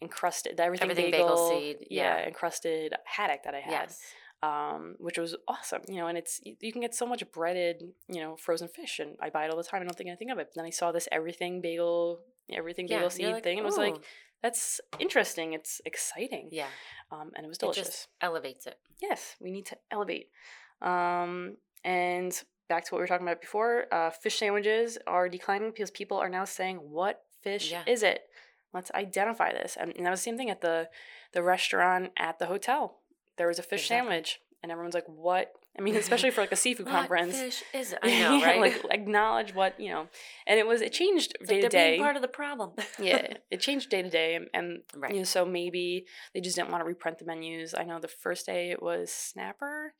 encrusted 0.02 0.56
the 0.56 0.64
everything, 0.64 0.90
Everything 0.90 1.12
bagel, 1.12 1.28
bagel 1.28 1.48
seed, 1.50 1.76
yeah, 1.90 2.18
yeah. 2.18 2.26
encrusted 2.26 2.94
haddock 3.04 3.44
that 3.44 3.54
I 3.54 3.60
had 3.60 3.70
yes. 3.70 4.00
um, 4.42 4.96
which 4.98 5.18
was 5.18 5.36
awesome. 5.46 5.82
You 5.88 5.96
know, 5.96 6.06
and 6.06 6.18
it's 6.18 6.40
you 6.44 6.72
can 6.72 6.80
get 6.80 6.94
so 6.94 7.06
much 7.06 7.22
breaded, 7.32 7.82
you 8.08 8.20
know, 8.20 8.36
frozen 8.36 8.68
fish, 8.68 8.98
and 8.98 9.16
I 9.20 9.30
buy 9.30 9.44
it 9.44 9.50
all 9.50 9.56
the 9.56 9.62
time. 9.62 9.82
I 9.82 9.84
don't 9.84 9.96
think 9.96 10.08
anything 10.08 10.30
of 10.30 10.38
it. 10.38 10.48
But 10.48 10.54
then 10.56 10.64
I 10.64 10.70
saw 10.70 10.92
this 10.92 11.08
everything 11.12 11.60
bagel, 11.60 12.20
everything 12.56 12.88
Yeah. 12.88 12.98
bagel 12.98 13.10
seed 13.10 13.26
like, 13.26 13.44
thing, 13.44 13.58
and 13.58 13.64
was 13.66 13.76
like, 13.78 13.96
that's 14.42 14.80
interesting. 14.98 15.52
It's 15.52 15.80
exciting. 15.84 16.48
yeah. 16.50 16.68
Um, 17.10 17.30
and 17.36 17.44
it 17.44 17.48
was 17.48 17.58
It 17.58 17.60
delicious. 17.60 17.86
just 17.86 18.08
elevates 18.20 18.66
it. 18.66 18.78
Yes, 19.00 19.36
we 19.40 19.50
need 19.50 19.66
to 19.66 19.76
elevate. 19.90 20.30
Um, 20.80 21.56
and 21.84 22.32
back 22.68 22.84
to 22.84 22.94
what 22.94 22.98
we 22.98 23.02
were 23.02 23.06
talking 23.08 23.26
about 23.26 23.40
before, 23.40 23.86
uh, 23.92 24.10
fish 24.10 24.38
sandwiches 24.38 24.98
are 25.06 25.28
declining 25.28 25.70
because 25.70 25.90
people 25.90 26.16
are 26.18 26.28
now 26.28 26.44
saying, 26.44 26.76
"What 26.78 27.22
fish 27.42 27.70
Yeah. 27.70 27.82
is 27.86 28.02
it? 28.02 28.22
Let's 28.72 28.90
identify 28.92 29.52
this." 29.52 29.76
And, 29.76 29.92
and 29.96 30.06
that 30.06 30.10
was 30.10 30.20
the 30.20 30.24
same 30.24 30.36
thing 30.36 30.50
at 30.50 30.60
the 30.60 30.88
the 31.32 31.42
restaurant 31.42 32.12
at 32.16 32.38
the 32.38 32.46
hotel. 32.46 33.00
There 33.36 33.46
was 33.48 33.58
a 33.58 33.62
fish 33.62 33.82
Exactly. 33.86 34.08
sandwich, 34.10 34.40
and 34.62 34.70
everyone's 34.72 34.94
like, 34.94 35.06
"What?" 35.08 35.52
I 35.78 35.82
mean, 35.82 35.94
especially 35.96 36.30
for 36.30 36.40
like 36.40 36.52
a 36.52 36.56
seafood 36.64 36.86
What 36.86 36.92
conference. 36.92 37.38
fish 37.38 37.62
is 37.72 37.92
it? 37.92 37.98
I 38.02 38.18
know, 38.20 38.42
right? 38.44 38.60
like 38.60 38.84
acknowledge 38.90 39.54
what 39.54 39.78
you 39.80 39.90
know, 39.90 40.08
and 40.46 40.58
it 40.58 40.66
was 40.66 40.80
it 40.82 40.92
changed 40.92 41.34
It's 41.40 41.48
day 41.48 41.56
like 41.62 41.70
to 41.70 41.76
day. 41.76 41.98
part 41.98 42.16
of 42.16 42.22
the 42.22 42.28
problem. 42.28 42.72
yeah, 42.98 43.34
it 43.50 43.60
changed 43.60 43.88
day 43.90 44.02
to 44.02 44.10
day, 44.10 44.34
and, 44.34 44.48
and 44.52 44.82
Right. 44.96 45.12
you 45.12 45.18
know, 45.18 45.24
so 45.24 45.44
maybe 45.44 46.06
they 46.34 46.40
just 46.40 46.56
didn't 46.56 46.70
want 46.70 46.82
to 46.82 46.86
reprint 46.88 47.18
the 47.18 47.24
menus. 47.24 47.74
I 47.76 47.84
know 47.84 47.98
the 48.00 48.08
first 48.08 48.46
day 48.46 48.70
it 48.70 48.82
was 48.82 49.10
snapper, 49.12 49.94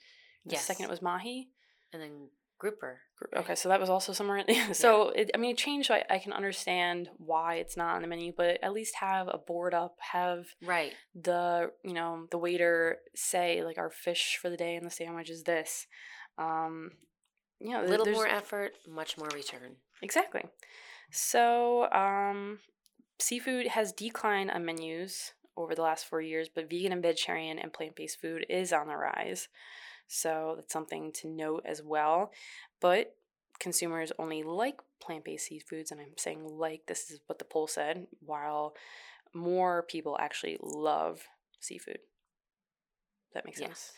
the 0.44 0.52
yes. 0.52 0.64
second 0.64 0.84
it 0.86 0.90
was 0.90 1.00
mahi. 1.02 1.48
and 1.92 2.02
then 2.02 2.28
grouper. 2.60 3.00
Okay, 3.36 3.54
so 3.56 3.68
that 3.68 3.80
was 3.80 3.90
also 3.90 4.12
somewhere. 4.12 4.38
In, 4.38 4.74
so 4.74 5.08
it, 5.08 5.30
I 5.34 5.38
mean, 5.38 5.50
it 5.50 5.58
changed. 5.58 5.88
So 5.88 5.94
I, 5.94 6.04
I 6.08 6.18
can 6.18 6.32
understand 6.32 7.08
why 7.16 7.56
it's 7.56 7.76
not 7.76 7.96
on 7.96 8.02
the 8.02 8.08
menu, 8.08 8.32
but 8.36 8.58
at 8.62 8.72
least 8.72 8.94
have 9.00 9.26
a 9.28 9.38
board 9.38 9.74
up. 9.74 9.96
Have 10.12 10.46
Right. 10.62 10.92
the 11.14 11.72
you 11.82 11.94
know 11.94 12.26
the 12.30 12.38
waiter 12.38 12.98
say 13.16 13.64
like 13.64 13.78
our 13.78 13.90
fish 13.90 14.38
for 14.40 14.48
the 14.50 14.56
day 14.56 14.76
and 14.76 14.86
the 14.86 14.90
sandwich 14.90 15.30
is 15.30 15.42
this. 15.42 15.86
Um, 16.38 16.92
you 17.58 17.70
know, 17.70 17.82
A 17.82 17.86
little 17.86 18.06
more 18.06 18.26
effort, 18.28 18.72
much 18.88 19.18
more 19.18 19.28
return. 19.34 19.76
Exactly. 20.00 20.42
So, 21.10 21.90
um, 21.92 22.60
seafood 23.18 23.66
has 23.68 23.92
declined 23.92 24.50
on 24.50 24.64
menus 24.64 25.32
over 25.56 25.74
the 25.74 25.82
last 25.82 26.06
four 26.06 26.22
years, 26.22 26.48
but 26.48 26.70
vegan 26.70 26.92
and 26.92 27.02
vegetarian 27.02 27.58
and 27.58 27.72
plant 27.72 27.96
based 27.96 28.20
food 28.20 28.46
is 28.48 28.72
on 28.72 28.86
the 28.88 28.96
rise. 28.96 29.48
So, 30.12 30.54
that's 30.56 30.72
something 30.72 31.12
to 31.12 31.28
note 31.28 31.62
as 31.64 31.82
well. 31.82 32.32
But 32.80 33.14
consumers 33.60 34.10
only 34.18 34.42
like 34.42 34.80
plant 35.00 35.24
based 35.24 35.48
seafoods, 35.50 35.92
and 35.92 36.00
I'm 36.00 36.16
saying 36.18 36.44
like, 36.46 36.82
this 36.86 37.10
is 37.12 37.20
what 37.26 37.38
the 37.38 37.44
poll 37.44 37.66
said, 37.68 38.06
while 38.24 38.74
more 39.32 39.84
people 39.84 40.16
actually 40.20 40.58
love 40.60 41.22
seafood. 41.60 41.98
That 43.34 43.44
makes 43.44 43.58
sense 43.58 43.68
Yes. 43.70 43.92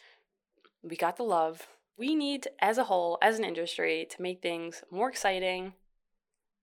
we 0.82 0.96
got 0.96 1.16
the 1.16 1.22
love. 1.22 1.66
We 1.96 2.14
need, 2.14 2.48
as 2.60 2.76
a 2.76 2.84
whole, 2.84 3.16
as 3.22 3.38
an 3.38 3.44
industry, 3.44 4.06
to 4.10 4.20
make 4.22 4.42
things 4.42 4.82
more 4.90 5.08
exciting, 5.08 5.72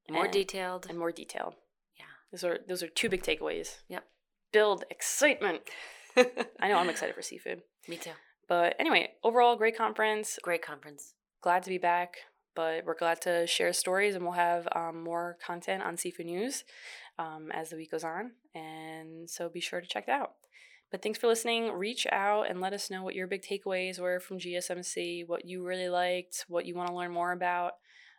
More 0.10 0.26
and- 0.26 0.34
detailed. 0.34 0.86
and 0.90 1.00
more 1.00 1.12
detailed. 1.12 1.56
Yeah. 1.98 2.06
Those 2.32 2.44
are 2.44 2.60
those 2.68 2.84
are 2.84 2.88
two 2.88 3.10
big 3.10 3.24
takeaways. 3.24 3.78
Yep. 3.88 4.06
Build 4.52 4.84
excitement. 4.92 5.62
I 6.16 6.68
know 6.68 6.78
I'm 6.78 6.90
excited 6.90 7.16
for 7.16 7.22
seafood. 7.24 7.64
Me 7.88 7.98
too. 7.98 8.12
But 8.50 8.76
anyway, 8.80 9.12
overall 9.24 9.56
great 9.56 9.78
conference. 9.78 10.40
Great 10.42 10.64
conference. 10.64 11.14
Glad 11.42 11.64
to 11.64 11.70
be 11.70 11.78
back. 11.78 12.18
But 12.56 12.84
we're 12.84 12.98
glad 12.98 13.22
to 13.22 13.48
share 13.48 13.72
stories, 13.72 14.16
and 14.16 14.24
we'll 14.24 14.34
have 14.34 14.68
um, 14.76 15.04
more 15.04 15.38
content 15.46 15.84
on 15.84 15.96
seafood 15.96 16.26
news 16.26 16.66
um, 17.18 17.52
as 17.54 17.70
the 17.70 17.78
week 17.78 17.92
goes 17.92 18.04
on. 18.04 18.32
And 18.56 19.30
so 19.30 19.48
be 19.48 19.62
sure 19.62 19.80
to 19.80 19.88
check 19.88 20.06
it 20.08 20.12
out. 20.12 20.32
But 20.92 21.04
thanks 21.04 21.20
for 21.20 21.28
listening. 21.28 21.72
Reach 21.72 22.08
out 22.12 22.50
and 22.50 22.60
let 22.60 22.74
us 22.74 22.90
know 22.90 23.04
what 23.04 23.14
your 23.14 23.28
big 23.28 23.44
takeaways 23.44 24.00
were 24.00 24.20
from 24.20 24.40
GSMC, 24.40 25.28
what 25.28 25.46
you 25.46 25.64
really 25.64 25.88
liked, 25.88 26.46
what 26.48 26.66
you 26.66 26.74
want 26.76 26.90
to 26.90 26.96
learn 26.96 27.12
more 27.12 27.32
about. 27.32 27.74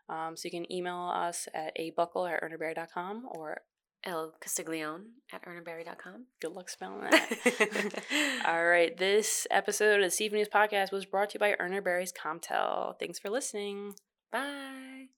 Um, 0.08 0.36
so 0.36 0.46
you 0.46 0.50
can 0.52 0.72
email 0.72 1.12
us 1.14 1.48
at 1.52 1.76
abuckle 1.76 2.30
at 2.32 2.42
urnerbarry.com 2.42 3.28
or 3.32 3.62
El 4.04 4.34
Castiglione 4.40 5.04
at 5.32 5.44
urnerbarry.com. 5.44 6.24
good 6.40 6.52
luck 6.52 6.68
spelling 6.70 7.00
that. 7.00 8.02
All 8.46 8.64
right. 8.66 8.96
This 8.96 9.46
episode 9.50 9.96
of 10.00 10.04
the 10.06 10.10
Seafood 10.10 10.38
News 10.38 10.48
Podcast 10.48 10.90
was 10.90 11.04
brought 11.04 11.30
to 11.30 11.34
you 11.34 11.40
by 11.40 11.54
Urner 11.62 11.82
Barry's 11.84 12.12
Comtell. 12.12 12.98
Thanks 12.98 13.18
for 13.18 13.28
listening. 13.30 13.94
Bye. 14.32 15.08